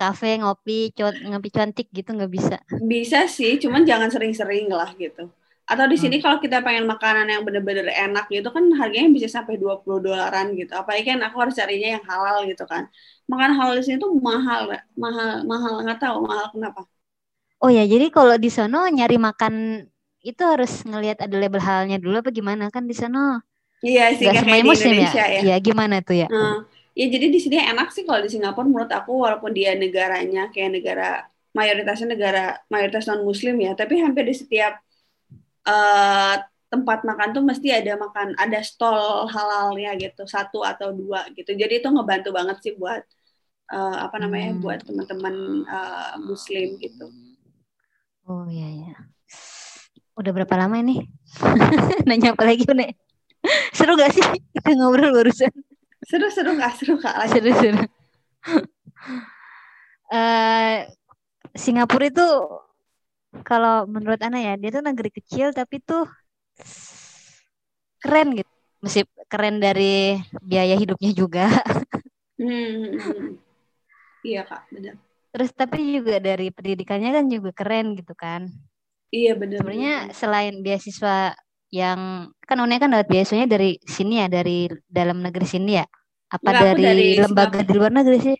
Kafe 0.00 0.30
ngopi, 0.40 0.78
cuan- 0.96 1.20
ngopi 1.30 1.48
cantik 1.56 1.86
gitu 1.96 2.10
nggak 2.16 2.32
bisa. 2.36 2.56
Bisa 2.92 3.18
sih, 3.36 3.52
cuman 3.62 3.82
jangan 3.90 4.10
sering-sering 4.14 4.66
lah 4.78 4.90
gitu. 5.02 5.22
Atau 5.70 5.86
di 5.92 5.96
sini 6.02 6.16
Hmm. 6.16 6.22
kalau 6.24 6.38
kita 6.44 6.56
pengen 6.66 6.84
makanan 6.92 7.26
yang 7.32 7.42
bener-bener 7.46 7.86
enak 8.02 8.24
gitu 8.34 8.48
kan 8.56 8.64
harganya 8.80 9.08
bisa 9.16 9.28
sampai 9.36 9.54
20 9.62 9.98
dolaran 10.06 10.46
gitu. 10.58 10.72
Apalagi 10.80 11.04
kan 11.10 11.18
aku 11.26 11.36
harus 11.42 11.54
carinya 11.60 11.88
yang 11.94 12.04
halal 12.10 12.36
gitu 12.50 12.64
kan. 12.72 12.82
Makan 13.30 13.50
halal 13.58 13.74
di 13.78 13.82
sini 13.86 13.96
tuh 14.04 14.10
mahal, 14.28 14.60
mahal, 15.02 15.30
mahal 15.50 15.72
nggak 15.84 15.98
tahu 16.02 16.16
mahal 16.28 16.46
kenapa. 16.54 16.80
Oh 17.64 17.68
ya, 17.76 17.84
jadi 17.92 18.06
kalau 18.16 18.36
di 18.40 18.48
sono 18.56 18.78
nyari 18.96 19.16
makan 19.20 19.54
itu 20.24 20.42
harus 20.44 20.70
ngelihat 20.88 21.18
ada 21.24 21.36
label 21.42 21.60
halalnya 21.66 21.96
dulu 22.00 22.14
apa 22.20 22.30
gimana 22.38 22.64
kan 22.74 22.84
di 22.90 22.94
sono 22.96 23.40
Iya 23.86 24.02
sih 24.20 24.28
semuanya 24.40 24.44
kayak 24.46 24.64
di 24.66 24.70
muslim 24.72 24.96
ya? 25.06 25.12
Indonesia 25.12 25.22
ya. 25.36 25.42
Iya 25.42 25.54
gimana 25.66 25.96
tuh 26.06 26.16
ya? 26.24 26.28
Nah, 26.32 26.50
ya 26.98 27.04
jadi 27.14 27.26
di 27.34 27.38
sini 27.44 27.56
enak 27.70 27.86
sih 27.94 28.02
kalau 28.06 28.20
di 28.24 28.30
Singapura 28.34 28.66
menurut 28.70 28.92
aku 28.98 29.12
walaupun 29.24 29.52
dia 29.58 29.70
negaranya 29.82 30.40
kayak 30.52 30.70
negara 30.76 31.02
mayoritasnya 31.58 32.06
negara 32.14 32.38
mayoritas 32.72 33.04
non 33.08 33.20
muslim 33.30 33.54
ya, 33.66 33.70
tapi 33.80 33.94
hampir 34.04 34.24
di 34.30 34.34
setiap 34.42 34.72
eh, 35.66 36.36
tempat 36.70 37.02
makan 37.02 37.28
tuh 37.34 37.42
mesti 37.42 37.68
ada 37.74 37.98
makan 37.98 38.38
ada 38.38 38.62
stall 38.62 39.26
halalnya 39.26 39.98
gitu 39.98 40.22
satu 40.24 40.62
atau 40.62 40.94
dua 40.94 41.26
gitu. 41.34 41.50
Jadi 41.56 41.82
itu 41.82 41.88
ngebantu 41.90 42.30
banget 42.30 42.56
sih 42.62 42.72
buat 42.78 43.02
eh, 43.70 43.96
apa 44.06 44.16
namanya 44.22 44.54
Hmm. 44.56 44.62
buat 44.62 44.80
teman-teman 44.86 45.34
eh, 45.66 46.12
muslim 46.22 46.78
gitu. 46.78 47.06
Oh 48.30 48.46
iya 48.46 48.68
ya. 48.86 48.94
Udah 50.14 50.30
berapa 50.36 50.54
lama 50.54 50.78
ini? 50.78 51.02
Nanya 52.06 52.36
apa 52.36 52.44
lagi 52.46 52.62
Une? 52.68 52.94
Seru 53.72 53.96
gak 53.96 54.12
sih 54.12 54.22
kita 54.52 54.76
ngobrol 54.76 55.10
barusan? 55.16 55.48
Seru-seru 56.04 56.54
kak, 56.60 56.72
seru 56.76 56.94
kak. 57.00 57.14
Lanjut. 57.16 57.34
Seru-seru. 57.40 57.80
Eh, 60.10 60.90
Singapura 61.54 62.10
itu 62.10 62.26
kalau 63.46 63.86
menurut 63.86 64.20
Ana 64.20 64.38
ya, 64.42 64.52
dia 64.58 64.70
tuh 64.74 64.82
negeri 64.82 65.10
kecil 65.14 65.54
tapi 65.54 65.78
tuh 65.82 66.06
keren 68.02 68.34
gitu. 68.38 68.50
Mesti 68.80 69.00
keren 69.28 69.60
dari 69.60 70.16
biaya 70.40 70.74
hidupnya 70.74 71.10
juga. 71.12 71.46
Hmm, 72.40 72.48
hmm, 72.48 72.96
hmm. 72.96 73.30
Iya 74.24 74.42
kak, 74.48 74.62
benar. 74.72 74.96
Terus 75.30 75.50
tapi 75.54 75.78
juga 75.94 76.18
dari 76.18 76.50
pendidikannya 76.50 77.10
kan 77.12 77.24
juga 77.30 77.50
keren 77.54 77.94
gitu 77.94 78.16
kan. 78.16 78.50
Iya 79.12 79.36
benar. 79.38 79.58
Sebenarnya 79.60 79.94
selain 80.16 80.54
beasiswa 80.64 81.36
yang 81.70 82.30
kan 82.42 82.58
Une 82.58 82.76
kan 82.82 82.90
dapat 82.90 83.06
beasiswanya 83.06 83.46
dari 83.46 83.78
sini 83.86 84.24
ya, 84.24 84.26
dari 84.26 84.66
dalam 84.90 85.22
negeri 85.22 85.46
sini 85.46 85.78
ya. 85.78 85.86
Apa 86.30 86.50
Enggak, 86.50 86.62
aku 86.62 86.66
dari, 86.66 86.84
dari 86.86 87.06
lembaga 87.20 87.60
di 87.62 87.74
luar 87.74 87.92
negeri 87.94 88.18
sih? 88.22 88.36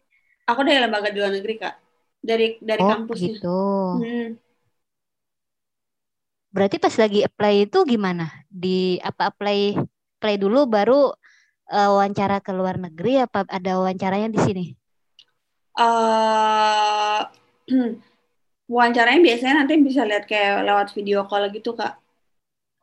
Aku 0.50 0.60
dari 0.66 0.78
lembaga 0.82 1.08
di 1.14 1.18
luar 1.20 1.32
negeri 1.34 1.54
kak, 1.62 1.74
dari 2.22 2.46
dari 2.58 2.82
Oh, 2.82 2.90
kampusnya. 2.90 3.34
gitu. 3.38 3.60
Hmm. 4.00 4.28
Berarti 6.54 6.76
pas 6.84 6.94
lagi 7.02 7.20
apply 7.28 7.54
itu 7.70 7.78
gimana? 7.92 8.24
Di 8.50 8.98
apa 9.08 9.22
apply 9.30 9.58
apply 10.18 10.34
dulu 10.42 10.58
baru 10.66 11.00
eh, 11.70 11.88
wawancara 11.94 12.36
ke 12.46 12.52
luar 12.58 12.76
negeri 12.84 13.12
apa 13.26 13.46
ada 13.56 13.70
wawancaranya 13.78 14.28
di 14.34 14.40
sini? 14.46 14.64
eh 15.78 17.20
wawancaranya 18.72 19.20
biasanya 19.26 19.54
nanti 19.64 19.74
bisa 19.88 20.02
lihat 20.08 20.24
kayak 20.30 20.64
lewat 20.66 20.88
video 20.96 21.18
call 21.30 21.44
gitu 21.56 21.70
kak. 21.78 21.92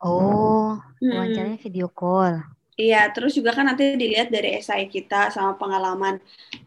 Oh, 0.02 0.78
Hmm. 1.00 1.10
wawancaranya 1.14 1.58
video 1.62 1.86
call. 1.98 2.34
Iya, 2.78 2.96
terus 3.14 3.32
juga 3.38 3.50
kan 3.56 3.66
nanti 3.68 3.82
dilihat 4.02 4.28
dari 4.30 4.48
esai 4.58 4.86
kita 4.94 5.34
sama 5.34 5.52
pengalaman 5.60 6.14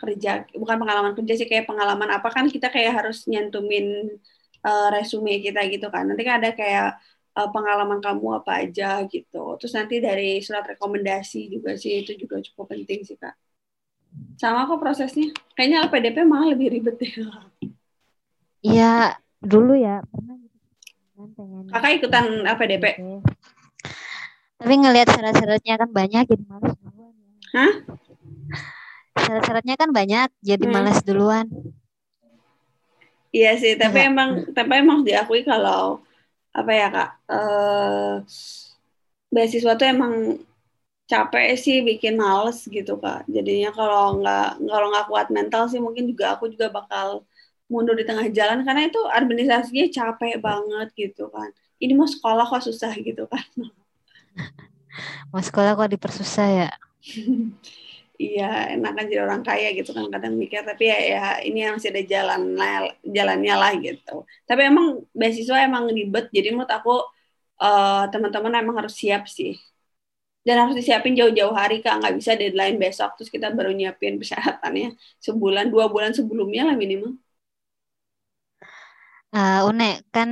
kerja, 0.02 0.30
bukan 0.62 0.78
pengalaman 0.82 1.14
kerja 1.18 1.34
sih 1.40 1.48
kayak 1.52 1.66
pengalaman 1.72 2.10
apa 2.12 2.28
kan 2.36 2.46
kita 2.52 2.68
kayak 2.68 2.92
harus 3.00 3.18
nyantumin 3.32 3.86
eh, 4.62 4.88
resume 4.94 5.42
kita 5.42 5.62
gitu 5.68 5.88
kan. 5.90 6.06
Nanti 6.10 6.22
kan 6.22 6.42
ada 6.42 6.52
kayak 6.54 6.98
eh, 7.32 7.50
pengalaman 7.50 8.00
kamu 8.00 8.42
apa 8.44 8.62
aja 8.62 9.02
gitu. 9.06 9.56
Terus 9.58 9.74
nanti 9.74 9.98
dari 9.98 10.40
surat 10.40 10.66
rekomendasi 10.66 11.50
juga 11.50 11.76
sih 11.76 12.02
itu 12.02 12.14
juga 12.16 12.38
cukup 12.40 12.72
penting 12.72 13.02
sih 13.04 13.16
kak. 13.16 13.34
Sama 14.36 14.68
kok 14.68 14.80
prosesnya. 14.80 15.32
Kayaknya 15.56 15.88
LPDP 15.88 16.18
malah 16.28 16.52
lebih 16.52 16.68
ribet 16.72 17.00
deh. 17.00 17.12
Iya, 18.62 19.16
dulu 19.42 19.74
ya 19.74 20.06
pernah 20.06 20.38
gitu 20.38 20.58
pengen 21.34 21.66
Kakak 21.70 21.92
ikutan 21.98 22.26
LPDP? 22.46 22.86
Tapi 24.62 24.74
ngelihat 24.78 25.10
syarat-syaratnya 25.10 25.74
kan 25.78 25.90
banyak 25.90 26.24
jadi 26.30 26.44
malas 26.46 26.74
duluan 26.78 27.14
ya. 27.18 27.32
Hah? 27.58 27.74
Syarat-syaratnya 29.18 29.76
kan 29.78 29.90
banyak 29.90 30.30
jadi 30.42 30.66
Hmm. 30.70 30.74
malas 30.74 31.00
duluan. 31.02 31.46
Iya 33.36 33.50
sih, 33.62 33.74
tapi 33.82 33.98
Enggak. 33.98 34.10
emang 34.12 34.30
tapi 34.58 34.72
emang 34.82 34.98
harus 35.00 35.08
diakui 35.10 35.42
kalau 35.52 35.82
apa 36.58 36.72
ya 36.80 36.86
kak, 36.96 37.10
eh 37.34 38.14
beasiswa 39.34 39.72
tuh 39.80 39.88
emang 39.96 40.14
capek 41.12 41.48
sih 41.64 41.78
bikin 41.90 42.14
males 42.24 42.60
gitu 42.76 42.94
kak. 43.04 43.20
Jadinya 43.36 43.70
kalau 43.80 44.04
nggak 44.20 44.48
kalau 44.72 44.88
nggak 44.92 45.08
kuat 45.12 45.28
mental 45.38 45.64
sih 45.72 45.80
mungkin 45.86 46.06
juga 46.12 46.26
aku 46.36 46.46
juga 46.54 46.68
bakal 46.78 47.08
mundur 47.72 47.96
di 48.00 48.06
tengah 48.10 48.28
jalan 48.38 48.60
karena 48.68 48.82
itu 48.90 49.00
administrasinya 49.20 49.86
capek 49.98 50.34
banget 50.48 50.88
gitu 51.02 51.24
kan. 51.36 51.50
Ini 51.84 51.94
mau 52.00 52.08
sekolah 52.16 52.46
kok 52.52 52.64
susah 52.68 52.92
gitu 53.08 53.24
kan. 53.34 53.46
Mau 55.32 55.42
sekolah 55.44 55.72
kok 55.80 55.92
dipersusah 55.94 56.48
ya. 56.60 56.70
Iya, 58.22 58.44
enakan 58.74 59.04
jadi 59.12 59.22
orang 59.28 59.42
kaya 59.48 59.68
gitu 59.78 59.90
kan 59.98 60.06
kadang 60.14 60.34
mikir 60.42 60.62
tapi 60.70 60.84
ya, 60.92 60.98
ya 61.12 61.20
ini 61.48 61.58
yang 61.64 61.74
masih 61.78 61.90
ada 61.94 62.04
jalan 62.14 62.42
jalannya 63.18 63.54
lah 63.62 63.72
gitu. 63.86 64.12
Tapi 64.48 64.62
emang 64.70 64.86
beasiswa 65.20 65.58
emang 65.68 65.84
ribet 65.98 66.26
jadi 66.36 66.48
menurut 66.54 66.72
aku 66.78 66.92
eh, 67.64 68.04
teman-teman 68.12 68.54
emang 68.62 68.76
harus 68.80 68.94
siap 69.02 69.24
sih. 69.38 69.52
Dan 70.48 70.56
harus 70.62 70.76
disiapin 70.80 71.14
jauh-jauh 71.20 71.54
hari 71.62 71.76
kak 71.86 71.94
nggak 72.02 72.16
bisa 72.20 72.32
deadline 72.42 72.78
besok 72.84 73.10
terus 73.18 73.30
kita 73.36 73.48
baru 73.58 73.72
nyiapin 73.78 74.14
persyaratannya 74.22 74.88
sebulan 75.26 75.66
dua 75.74 75.86
bulan 75.94 76.12
sebelumnya 76.18 76.62
lah 76.70 76.76
minimal. 76.84 77.12
Eh, 79.34 79.62
Une 79.70 79.90
kan 80.14 80.30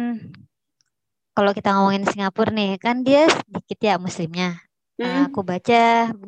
kalau 1.36 1.52
kita 1.58 1.70
ngomongin 1.74 2.06
Singapura 2.12 2.52
nih, 2.58 2.70
kan 2.84 2.96
dia 3.08 3.22
sedikit 3.32 3.80
ya 3.88 3.96
muslimnya. 4.06 4.69
Nah, 5.00 5.26
Hmm. 5.26 5.26
aku 5.32 5.40
baca 5.48 5.80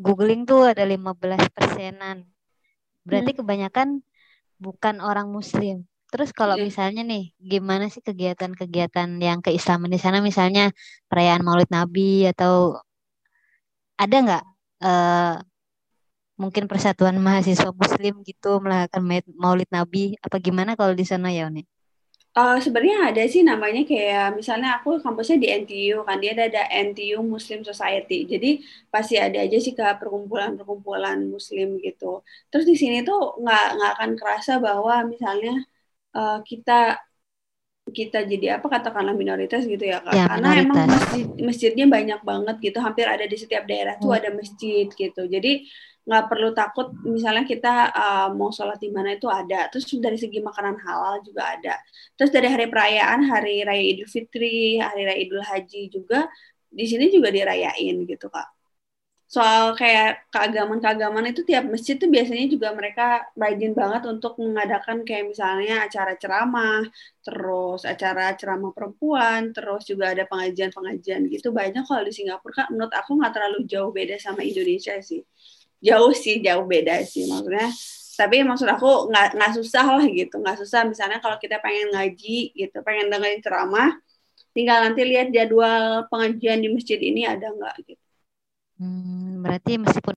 googling 0.05 0.41
tuh 0.49 0.61
ada 0.71 0.83
15 0.87 1.43
persenan. 1.55 2.17
Berarti 3.07 3.31
Hmm. 3.35 3.39
kebanyakan 3.43 3.87
bukan 4.65 4.95
orang 5.03 5.27
muslim. 5.37 5.75
Terus 6.11 6.29
kalau 6.39 6.55
Iya. 6.59 6.65
misalnya 6.67 7.01
nih, 7.11 7.23
gimana 7.39 7.85
sih 7.93 8.03
kegiatan-kegiatan 8.07 9.09
yang 9.27 9.39
keislaman 9.45 9.91
di 9.95 9.99
sana? 9.99 10.19
Misalnya 10.23 10.71
perayaan 11.11 11.43
Maulid 11.47 11.69
Nabi 11.71 12.27
atau 12.31 12.79
ada 14.03 14.15
nggak 14.25 14.43
eh, 14.81 15.35
mungkin 16.41 16.65
persatuan 16.71 17.15
mahasiswa 17.21 17.69
muslim 17.81 18.13
gitu 18.29 18.47
melakukan 18.63 19.03
Maulid 19.43 19.69
Nabi? 19.77 20.17
Apa 20.25 20.37
gimana 20.45 20.71
kalau 20.79 20.93
di 20.97 21.05
sana 21.11 21.27
ya, 21.37 21.47
Uni? 21.51 21.61
Eh, 22.39 22.55
sebenarnya 22.63 22.97
ada 23.11 23.21
sih 23.33 23.41
namanya 23.51 23.81
kayak 23.89 24.23
misalnya 24.39 24.67
aku 24.79 24.89
kampusnya 25.03 25.35
di 25.43 25.47
NTU 25.61 25.95
kan 26.07 26.15
dia 26.23 26.31
ada, 26.35 26.43
ada 26.50 26.61
NTU 26.85 27.19
Muslim 27.33 27.59
Society 27.69 28.13
jadi 28.31 28.47
pasti 28.93 29.13
ada 29.25 29.38
aja 29.43 29.57
sih 29.65 29.73
kak 29.77 30.00
perkumpulan-perkumpulan 30.00 31.17
Muslim 31.35 31.67
gitu 31.85 32.05
terus 32.50 32.65
di 32.71 32.75
sini 32.81 32.95
tuh 33.07 33.17
nggak 33.41 33.61
nggak 33.75 33.89
akan 33.95 34.11
kerasa 34.19 34.51
bahwa 34.65 34.93
misalnya 35.11 35.50
eh, 36.17 36.35
kita 36.50 36.71
kita 37.97 38.17
jadi 38.31 38.45
apa 38.61 38.67
katakanlah 38.75 39.11
minoritas 39.21 39.61
gitu 39.67 39.83
ya 39.91 39.97
kak 40.05 40.17
Ya, 40.17 40.27
karena 40.29 40.47
emang 40.63 40.79
minoritas. 40.79 40.93
masjid 40.93 41.25
masjidnya 41.47 41.85
banyak 41.95 42.19
banget 42.29 42.55
gitu 42.65 42.77
hampir 42.85 43.05
ada 43.13 43.25
di 43.31 43.35
setiap 43.41 43.63
daerah 43.67 43.93
tuh 44.01 44.11
Hmm. 44.13 44.17
ada 44.17 44.29
masjid 44.39 44.85
gitu 45.01 45.21
jadi 45.35 45.50
nggak 46.08 46.24
perlu 46.29 46.50
takut 46.58 46.88
misalnya 47.05 47.46
kita 47.46 47.93
uh, 47.93 48.27
mau 48.34 48.50
sholat 48.50 48.77
di 48.81 48.89
mana 48.89 49.10
itu 49.17 49.27
ada. 49.29 49.70
Terus 49.72 49.86
dari 50.01 50.17
segi 50.17 50.39
makanan 50.41 50.75
halal 50.81 51.15
juga 51.27 51.43
ada. 51.53 51.74
Terus 52.17 52.31
dari 52.34 52.48
hari 52.50 52.65
perayaan 52.74 53.20
hari 53.31 53.62
raya 53.67 53.84
Idul 53.91 54.10
Fitri 54.10 54.81
hari 54.81 55.01
raya 55.08 55.20
Idul 55.22 55.43
Haji 55.46 55.81
juga 55.93 56.25
di 56.72 56.86
sini 56.89 57.05
juga 57.13 57.29
dirayain 57.29 57.96
gitu 58.10 58.27
kak. 58.34 58.48
Soal 59.31 59.72
kayak 59.79 60.27
keagamaan-keagamaan 60.34 61.31
itu 61.31 61.41
tiap 61.48 61.63
masjid 61.74 61.96
tuh 61.96 62.12
biasanya 62.12 62.51
juga 62.51 62.75
mereka 62.75 63.31
rajin 63.39 63.72
banget 63.72 64.03
untuk 64.12 64.36
mengadakan 64.43 65.08
kayak 65.08 65.31
misalnya 65.31 65.88
acara 65.88 66.20
ceramah 66.20 66.84
terus 67.24 67.88
acara 67.88 68.36
ceramah 68.36 68.75
perempuan 68.75 69.55
terus 69.55 69.88
juga 69.88 70.12
ada 70.12 70.27
pengajian-pengajian 70.27 71.22
gitu. 71.31 71.48
Banyak 71.55 71.84
kalau 71.88 72.03
di 72.03 72.12
Singapura 72.12 72.53
kak. 72.65 72.67
Menurut 72.75 72.91
aku 72.91 73.12
nggak 73.20 73.34
terlalu 73.36 73.58
jauh 73.72 73.91
beda 73.96 74.15
sama 74.20 74.41
Indonesia 74.43 75.00
sih 75.00 75.24
jauh 75.88 76.13
sih 76.23 76.35
jauh 76.45 76.65
beda 76.73 76.93
sih 77.11 77.23
maksudnya 77.31 77.67
tapi 78.19 78.35
maksud 78.50 78.67
aku 78.75 78.88
nggak 79.09 79.25
nggak 79.38 79.51
susah 79.57 79.85
lah 79.97 80.05
gitu 80.19 80.33
nggak 80.41 80.57
susah 80.61 80.81
misalnya 80.91 81.17
kalau 81.23 81.38
kita 81.43 81.57
pengen 81.65 81.88
ngaji 81.93 82.53
gitu 82.59 82.77
pengen 82.88 83.07
dengerin 83.11 83.41
ceramah 83.45 83.89
tinggal 84.55 84.77
nanti 84.85 85.01
lihat 85.11 85.27
jadwal 85.35 86.05
pengajian 86.11 86.59
di 86.63 86.69
masjid 86.75 87.00
ini 87.01 87.21
ada 87.33 87.47
nggak 87.57 87.75
gitu 87.89 88.03
Hmm, 88.79 89.39
berarti 89.43 89.71
meskipun 89.83 90.15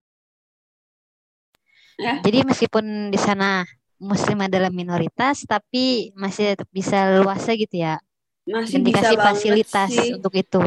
Ya. 1.98 2.24
jadi 2.24 2.38
meskipun 2.48 3.12
di 3.14 3.18
sana 3.20 3.62
muslim 4.02 4.38
adalah 4.46 4.70
minoritas 4.72 5.46
tapi 5.46 6.10
masih 6.18 6.54
tetap 6.54 6.68
bisa 6.74 7.20
luasa 7.22 7.50
gitu 7.56 7.76
ya. 7.86 7.94
masih 8.54 8.78
Dan 8.78 8.82
bisa 8.88 9.08
dikasih 9.08 9.16
banget 9.20 9.60
fasilitas 9.60 9.92
sih 9.92 10.04
untuk 10.16 10.32
itu. 10.36 10.62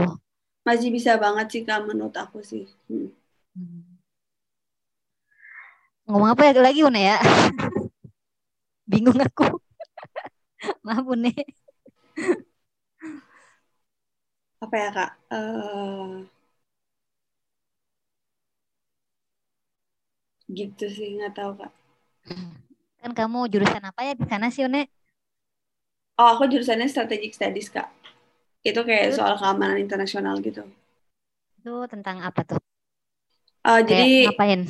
masih 0.68 0.90
bisa 0.96 1.12
banget 1.24 1.46
sih 1.54 1.62
kak 1.68 1.80
menurut 1.90 2.16
aku 2.24 2.38
sih 2.50 2.64
Hmm. 2.90 3.08
Hmm. 3.56 3.82
Ngomong 6.08 6.30
apa 6.34 6.42
ya 6.48 6.52
lagi 6.66 6.82
Une 6.88 7.00
ya? 7.10 7.16
Bingung 8.92 9.20
aku. 9.22 9.60
Maaf 10.86 11.06
Une. 11.08 11.32
apa 14.64 14.76
ya 14.84 14.90
kak 14.96 15.10
Eh, 15.38 16.12
gitu 20.58 20.86
sih 20.96 21.08
nggak 21.16 21.34
tahu 21.38 21.52
kak 21.60 21.72
Kan 23.02 23.12
kamu 23.20 23.40
jurusan 23.54 23.84
apa 23.90 24.02
ya 24.08 24.14
di 24.20 24.26
sana 24.32 24.48
sih 24.54 24.64
Une? 24.68 24.82
oh 26.22 26.28
aku 26.34 26.44
jurusannya 26.52 26.88
strategic 26.94 27.32
studies 27.38 27.68
kak 27.76 27.88
itu 28.70 28.80
kayak 28.90 29.14
soal 29.18 29.34
keamanan 29.42 29.80
internasional 29.86 30.36
gitu 30.48 30.64
Itu 31.60 31.74
tentang 31.92 32.18
apa 32.28 32.42
tuh? 32.50 32.60
Kayak 33.88 34.08
jadi 34.12 34.12
ngapain? 34.24 34.62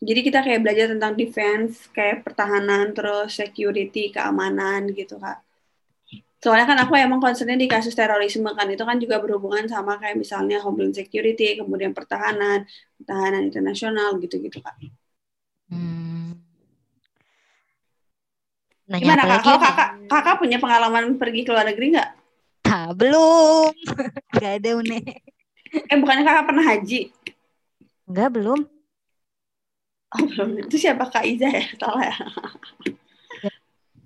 Jadi 0.00 0.20
kita 0.24 0.38
kayak 0.40 0.60
belajar 0.64 0.86
tentang 0.96 1.12
defense 1.12 1.86
kayak 1.92 2.24
pertahanan 2.24 2.96
terus 2.96 3.36
security 3.36 4.08
keamanan 4.10 4.88
gitu 4.96 5.20
kak 5.20 5.44
soalnya 6.40 6.64
kan 6.64 6.78
aku 6.88 6.96
emang 6.96 7.20
concernnya 7.20 7.60
di 7.60 7.68
kasus 7.68 7.92
terorisme 7.92 8.48
kan 8.56 8.64
itu 8.72 8.80
kan 8.80 8.96
juga 8.96 9.20
berhubungan 9.20 9.68
sama 9.68 10.00
kayak 10.00 10.16
misalnya 10.16 10.56
homeland 10.64 10.96
security 10.96 11.60
kemudian 11.60 11.92
pertahanan 11.92 12.64
pertahanan 12.96 13.44
internasional 13.46 14.16
gitu-gitu 14.18 14.60
kak 14.64 14.76
Hmm. 15.70 16.34
Nanya 18.90 18.98
gimana 18.98 19.22
kak 19.22 19.40
kalau 19.46 19.58
kakak 19.62 19.88
kakak 20.10 20.36
punya 20.42 20.58
pengalaman 20.58 21.14
pergi 21.14 21.46
ke 21.46 21.54
luar 21.54 21.62
negeri 21.68 21.94
nggak 21.94 22.10
Ah, 22.70 22.90
belum. 22.94 23.70
Gak 24.38 24.62
ada 24.62 24.70
Une. 24.78 24.98
eh 25.70 25.96
bukannya 25.98 26.22
kakak 26.22 26.46
pernah 26.50 26.64
haji 26.70 27.00
Enggak, 28.10 28.30
belum. 28.34 28.60
Oh 30.16 30.22
belum. 30.26 30.48
Itu 30.66 30.76
siapa 30.78 31.10
kak 31.10 31.24
Iza 31.26 31.48
ya? 31.50 31.64
Salah 31.78 32.04
ya? 32.06 32.16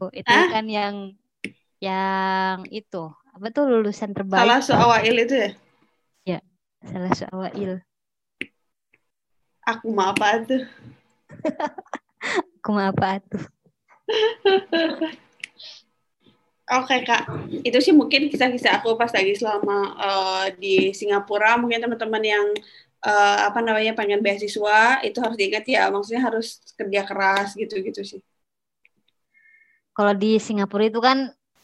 Oh, 0.02 0.10
itu 0.10 0.26
Hah? 0.26 0.50
kan 0.50 0.66
yang 0.66 1.14
yang 1.80 2.66
itu. 2.68 3.12
Apa 3.34 3.50
tuh 3.50 3.66
lulusan 3.66 4.12
terbaik? 4.12 4.42
Salah 4.42 4.60
soail 4.60 5.16
itu 5.16 5.34
ya? 5.34 5.50
Salah 6.84 7.12
seawail 7.16 7.80
aku 9.64 9.88
mah 9.90 10.12
apa 10.12 10.44
tuh? 10.44 10.62
Aku 12.60 12.72
mah 12.72 12.88
apa 12.92 13.20
tuh? 13.20 13.44
Oke 16.80 16.96
kak, 17.04 17.28
itu 17.60 17.76
sih 17.84 17.92
mungkin 17.92 18.32
kisah-kisah 18.32 18.80
aku 18.80 18.96
pas 18.96 19.12
lagi 19.12 19.36
selama 19.36 19.92
eh, 20.00 20.46
di 20.56 20.74
Singapura. 20.96 21.60
Mungkin 21.60 21.84
teman-teman 21.84 22.24
yang 22.24 22.46
eh, 23.08 23.36
apa 23.48 23.58
namanya 23.66 23.92
pengen 23.98 24.20
beasiswa 24.24 24.74
itu 25.06 25.18
harus 25.24 25.36
diingat 25.40 25.64
ya, 25.74 25.80
maksudnya 25.94 26.22
harus 26.28 26.46
kerja 26.78 27.00
keras 27.08 27.48
gitu-gitu 27.60 28.00
sih. 28.10 28.20
kalau 29.96 30.12
di 30.22 30.36
Singapura 30.42 30.84
itu 30.90 31.00
kan 31.02 31.18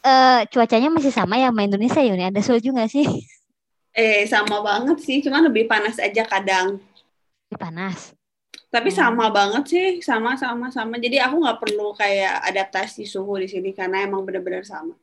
eh, 0.05 0.39
cuacanya 0.51 0.89
masih 0.95 1.11
sama 1.13 1.35
ya 1.41 1.49
sama 1.51 1.61
Indonesia 1.67 2.01
ya 2.03 2.13
ada 2.31 2.41
salju 2.43 2.69
nggak 2.75 2.89
sih 2.91 3.05
Eh 4.03 4.21
sama 4.33 4.57
banget 4.67 4.97
sih, 5.05 5.17
cuma 5.25 5.37
lebih 5.47 5.63
panas 5.71 5.95
aja 6.05 6.23
kadang. 6.31 6.67
Ini 7.51 7.57
panas 7.61 7.99
Tapi 8.73 8.89
Hmm. 8.89 8.95
sama 8.99 9.25
banget 9.37 9.63
sih, 9.71 9.87
sama 10.09 10.31
sama 10.43 10.67
sama. 10.77 10.95
Jadi 11.05 11.17
aku 11.25 11.35
nggak 11.43 11.59
perlu 11.63 11.85
kayak 12.01 12.33
adaptasi 12.49 13.01
suhu 13.13 13.33
di 13.43 13.47
sini 13.53 13.69
karena 13.79 13.97
emang 14.07 14.21
benar-benar 14.27 14.63
sama. 14.73 14.93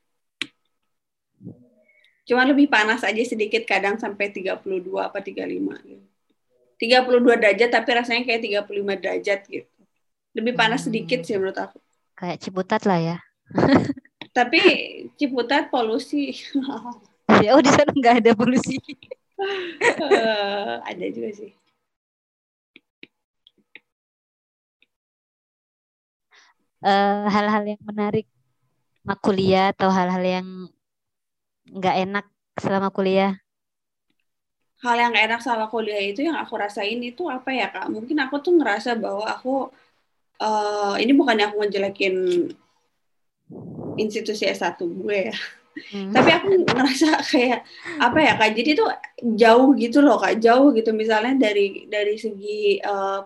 Cuma 2.28 2.42
lebih 2.50 2.66
panas 2.74 3.00
aja 3.08 3.22
sedikit 3.32 3.62
kadang 3.72 3.96
sampai 4.02 4.26
32 4.36 5.00
apa 5.08 5.18
35 5.26 5.74
gitu. 5.88 6.04
32 6.78 7.34
derajat 7.42 7.70
tapi 7.74 7.90
rasanya 7.94 8.22
kayak 8.26 8.40
35 8.46 8.94
derajat 8.98 9.40
gitu. 9.50 9.68
Lebih 10.36 10.54
panas 10.54 10.80
Hmm. 10.82 10.86
sedikit 10.90 11.20
sih 11.26 11.34
menurut 11.38 11.58
aku. 11.58 11.78
kayak 12.18 12.38
Ciputat 12.42 12.82
lah 12.88 12.98
ya 12.98 13.16
Tapi 14.36 14.60
Ciputat 15.18 15.70
polusi 15.72 16.34
Ya, 17.44 17.52
oh 17.54 17.60
di 17.62 17.70
sana 17.70 17.92
nggak 17.92 18.16
ada 18.24 18.32
polusi 18.34 18.80
Eh, 19.38 20.74
ada 20.90 21.04
juga 21.14 21.30
sih. 21.30 21.50
Eh, 26.90 27.22
hal-hal 27.34 27.62
yang 27.74 27.82
menarik 27.90 28.26
sama 29.02 29.14
kuliah 29.24 29.64
atau 29.74 29.88
hal-hal 29.96 30.24
yang 30.36 30.48
nggak 31.76 31.96
enak 32.04 32.24
selama 32.62 32.88
kuliah 32.96 33.32
Hal 34.78 34.94
yang 34.94 35.10
gak 35.10 35.26
enak 35.26 35.40
sama 35.42 35.66
kuliah 35.66 35.98
itu 35.98 36.22
yang 36.22 36.38
aku 36.38 36.54
rasain 36.54 37.02
itu 37.02 37.26
apa 37.26 37.50
ya 37.50 37.66
kak? 37.74 37.90
Mungkin 37.90 38.14
aku 38.22 38.38
tuh 38.38 38.54
ngerasa 38.58 38.94
bahwa 38.94 39.26
aku 39.26 39.70
eh, 40.38 40.94
ini 41.02 41.12
bukannya 41.18 41.50
aku 41.50 41.56
ngejelekin 41.66 42.14
institusi 43.98 44.46
S1 44.46 44.78
gue 44.78 45.18
ya. 45.34 45.36
Hmm. 45.90 46.10
Tapi 46.14 46.30
aku 46.30 46.46
ngerasa 46.66 47.22
kayak 47.30 47.66
apa 47.98 48.18
ya 48.22 48.32
kak? 48.38 48.50
Jadi 48.54 48.70
tuh 48.78 48.88
jauh 49.34 49.74
gitu 49.74 49.98
loh 50.02 50.18
kak, 50.18 50.38
jauh 50.38 50.70
gitu 50.74 50.90
misalnya 50.94 51.34
dari 51.34 51.90
dari 51.90 52.14
segi 52.14 52.78
eh, 52.78 53.20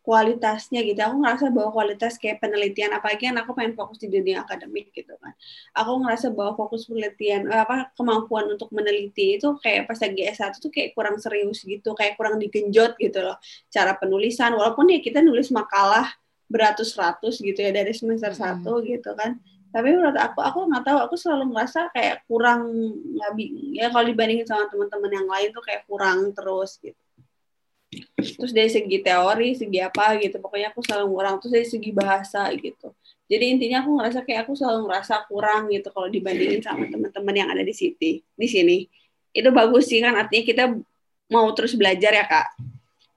kualitasnya 0.00 0.80
gitu. 0.82 0.96
Aku 1.00 1.16
ngerasa 1.20 1.52
bahwa 1.52 1.70
kualitas 1.76 2.16
kayak 2.16 2.40
penelitian 2.40 2.90
apalagi 2.96 3.28
kan 3.28 3.36
aku 3.42 3.52
pengen 3.52 3.74
fokus 3.76 4.00
di 4.00 4.08
dunia 4.08 4.42
akademik 4.44 4.90
gitu 4.96 5.12
kan. 5.20 5.32
Aku 5.76 6.00
ngerasa 6.02 6.32
bahwa 6.32 6.56
fokus 6.56 6.88
penelitian 6.88 7.46
eh, 7.52 7.60
apa 7.60 7.92
kemampuan 7.94 8.48
untuk 8.48 8.72
meneliti 8.72 9.36
itu 9.36 9.48
kayak 9.60 9.86
pas 9.88 9.98
lagi 10.00 10.22
S1 10.32 10.56
tuh 10.58 10.72
kayak 10.72 10.96
kurang 10.96 11.16
serius 11.20 11.60
gitu, 11.62 11.92
kayak 11.94 12.16
kurang 12.18 12.40
digenjot 12.40 12.96
gitu 12.96 13.20
loh. 13.20 13.36
Cara 13.68 13.92
penulisan 13.96 14.56
walaupun 14.56 14.88
ya 14.90 14.98
kita 15.04 15.20
nulis 15.20 15.52
makalah 15.52 16.08
beratus-ratus 16.50 17.38
gitu 17.40 17.60
ya 17.62 17.70
dari 17.70 17.94
semester 17.94 18.34
Hmm. 18.34 18.40
satu 18.64 18.82
gitu 18.82 19.12
kan. 19.14 19.38
tapi 19.70 19.94
menurut 19.94 20.18
aku 20.18 20.42
aku 20.42 20.66
nggak 20.66 20.82
tahu 20.82 20.98
aku 20.98 21.14
selalu 21.14 21.54
ngerasa 21.54 21.94
kayak 21.94 22.26
kurang 22.26 22.66
nggak 23.14 23.30
ya 23.70 23.86
kalau 23.94 24.02
dibandingin 24.02 24.42
sama 24.42 24.66
teman-teman 24.66 25.12
yang 25.14 25.28
lain 25.30 25.48
tuh 25.54 25.62
kayak 25.62 25.86
kurang 25.86 26.34
terus 26.34 26.74
gitu 26.82 26.98
terus 28.14 28.54
dari 28.54 28.70
segi 28.70 29.02
teori 29.02 29.58
segi 29.58 29.82
apa 29.82 30.14
gitu 30.22 30.38
pokoknya 30.38 30.70
aku 30.70 30.80
selalu 30.86 31.06
kurang 31.10 31.34
terus 31.42 31.52
dari 31.58 31.66
segi 31.66 31.90
bahasa 31.90 32.46
gitu. 32.54 32.94
Jadi 33.30 33.44
intinya 33.46 33.82
aku 33.82 33.90
ngerasa 33.98 34.18
kayak 34.26 34.40
aku 34.46 34.58
selalu 34.58 34.90
ngerasa 34.90 35.14
kurang 35.30 35.70
gitu 35.70 35.90
kalau 35.94 36.10
dibandingin 36.10 36.62
sama 36.62 36.86
teman-teman 36.86 37.34
yang 37.34 37.48
ada 37.50 37.62
di 37.62 37.74
sini 37.74 38.22
di 38.22 38.48
sini. 38.50 38.78
Itu 39.30 39.54
bagus 39.54 39.90
sih 39.90 40.02
kan? 40.02 40.18
Artinya 40.18 40.44
kita 40.46 40.64
mau 41.30 41.46
terus 41.54 41.74
belajar 41.78 42.10
ya 42.14 42.26
kak. 42.26 42.58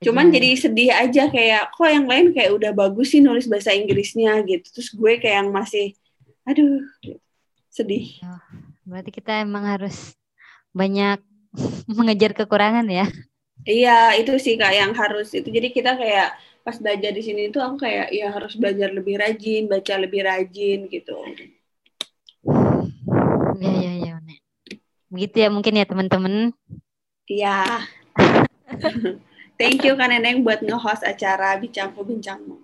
Cuman 0.06 0.30
hmm. 0.30 0.34
jadi 0.38 0.50
sedih 0.58 0.90
aja 0.94 1.24
kayak 1.30 1.74
kok 1.74 1.90
yang 1.90 2.06
lain 2.06 2.26
kayak 2.34 2.52
udah 2.54 2.72
bagus 2.78 3.14
sih 3.14 3.22
nulis 3.22 3.50
bahasa 3.50 3.74
Inggrisnya 3.74 4.42
gitu. 4.46 4.66
Terus 4.74 4.90
gue 4.94 5.14
kayak 5.18 5.46
yang 5.46 5.50
masih 5.50 5.98
aduh 6.46 6.86
sedih. 7.74 8.22
Oh, 8.22 8.42
berarti 8.86 9.10
kita 9.10 9.42
emang 9.42 9.66
harus 9.66 10.14
banyak 10.74 11.22
mengejar 11.98 12.38
kekurangan 12.38 12.86
ya 12.90 13.10
iya 13.68 14.18
itu 14.18 14.34
sih 14.42 14.58
kak 14.58 14.74
yang 14.74 14.92
harus 14.98 15.30
itu. 15.32 15.48
Jadi 15.48 15.70
kita 15.70 15.96
kayak 15.96 16.34
pas 16.63 16.80
belajar 16.80 17.12
di 17.12 17.22
sini 17.22 17.52
itu 17.52 17.60
aku 17.60 17.84
kayak 17.84 18.10
ya 18.16 18.32
harus 18.32 18.56
belajar 18.56 18.89
lebih 18.89 19.20
rajin 19.20 19.68
baca 19.68 19.94
lebih 20.00 20.22
rajin 20.24 20.88
gitu. 20.88 21.18
Ya 23.60 23.74
ya 23.78 23.94
ya 24.00 24.16
begitu 25.13 25.46
ya 25.46 25.50
mungkin 25.54 25.78
ya 25.78 25.86
teman-teman. 25.86 26.50
Iya. 27.30 27.86
Thank 29.62 29.86
you 29.86 29.94
kan 29.94 30.10
Neneng 30.10 30.42
buat 30.42 30.66
nge-host 30.66 31.06
acara 31.06 31.54
bincangku 31.62 32.02
bincangmu. 32.02 32.58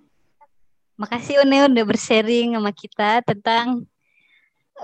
Makasih 0.97 1.45
Une 1.45 1.69
udah 1.69 1.85
bersharing 1.85 2.57
sama 2.57 2.73
kita 2.73 3.23
tentang 3.23 3.85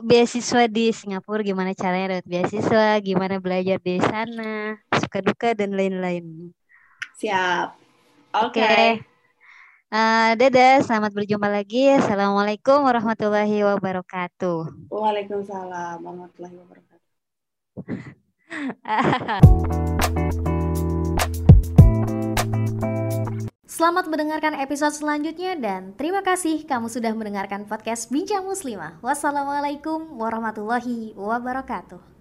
beasiswa 0.03 0.67
di 0.67 0.91
Singapura, 0.91 1.45
gimana 1.45 1.71
caranya 1.71 2.19
dapat 2.19 2.27
beasiswa, 2.27 2.99
gimana 2.99 3.39
belajar 3.39 3.79
di 3.79 4.01
sana, 4.03 4.75
suka 4.99 5.23
duka 5.23 5.55
dan 5.55 5.71
lain-lain. 5.77 6.51
Siap. 7.15 7.77
Oke. 8.35 8.59
Okay. 8.59 8.99
Okay. 8.99 9.13
Uh, 9.95 10.35
eh, 10.35 10.49
dadah, 10.49 10.83
selamat 10.83 11.11
berjumpa 11.15 11.47
lagi. 11.47 11.87
Assalamualaikum 11.95 12.83
warahmatullahi 12.83 13.63
wabarakatuh. 13.63 14.91
Waalaikumsalam 14.91 16.03
warahmatullahi 16.03 16.55
wabarakatuh. 16.59 17.03
Selamat 23.75 24.07
mendengarkan 24.07 24.55
episode 24.55 24.95
selanjutnya 24.95 25.51
dan 25.59 25.91
terima 25.99 26.23
kasih 26.23 26.63
kamu 26.63 26.87
sudah 26.87 27.11
mendengarkan 27.11 27.67
podcast 27.67 28.07
Bincang 28.07 28.47
Muslimah. 28.47 29.03
Wassalamualaikum 29.03 30.15
warahmatullahi 30.15 31.11
wabarakatuh. 31.11 32.14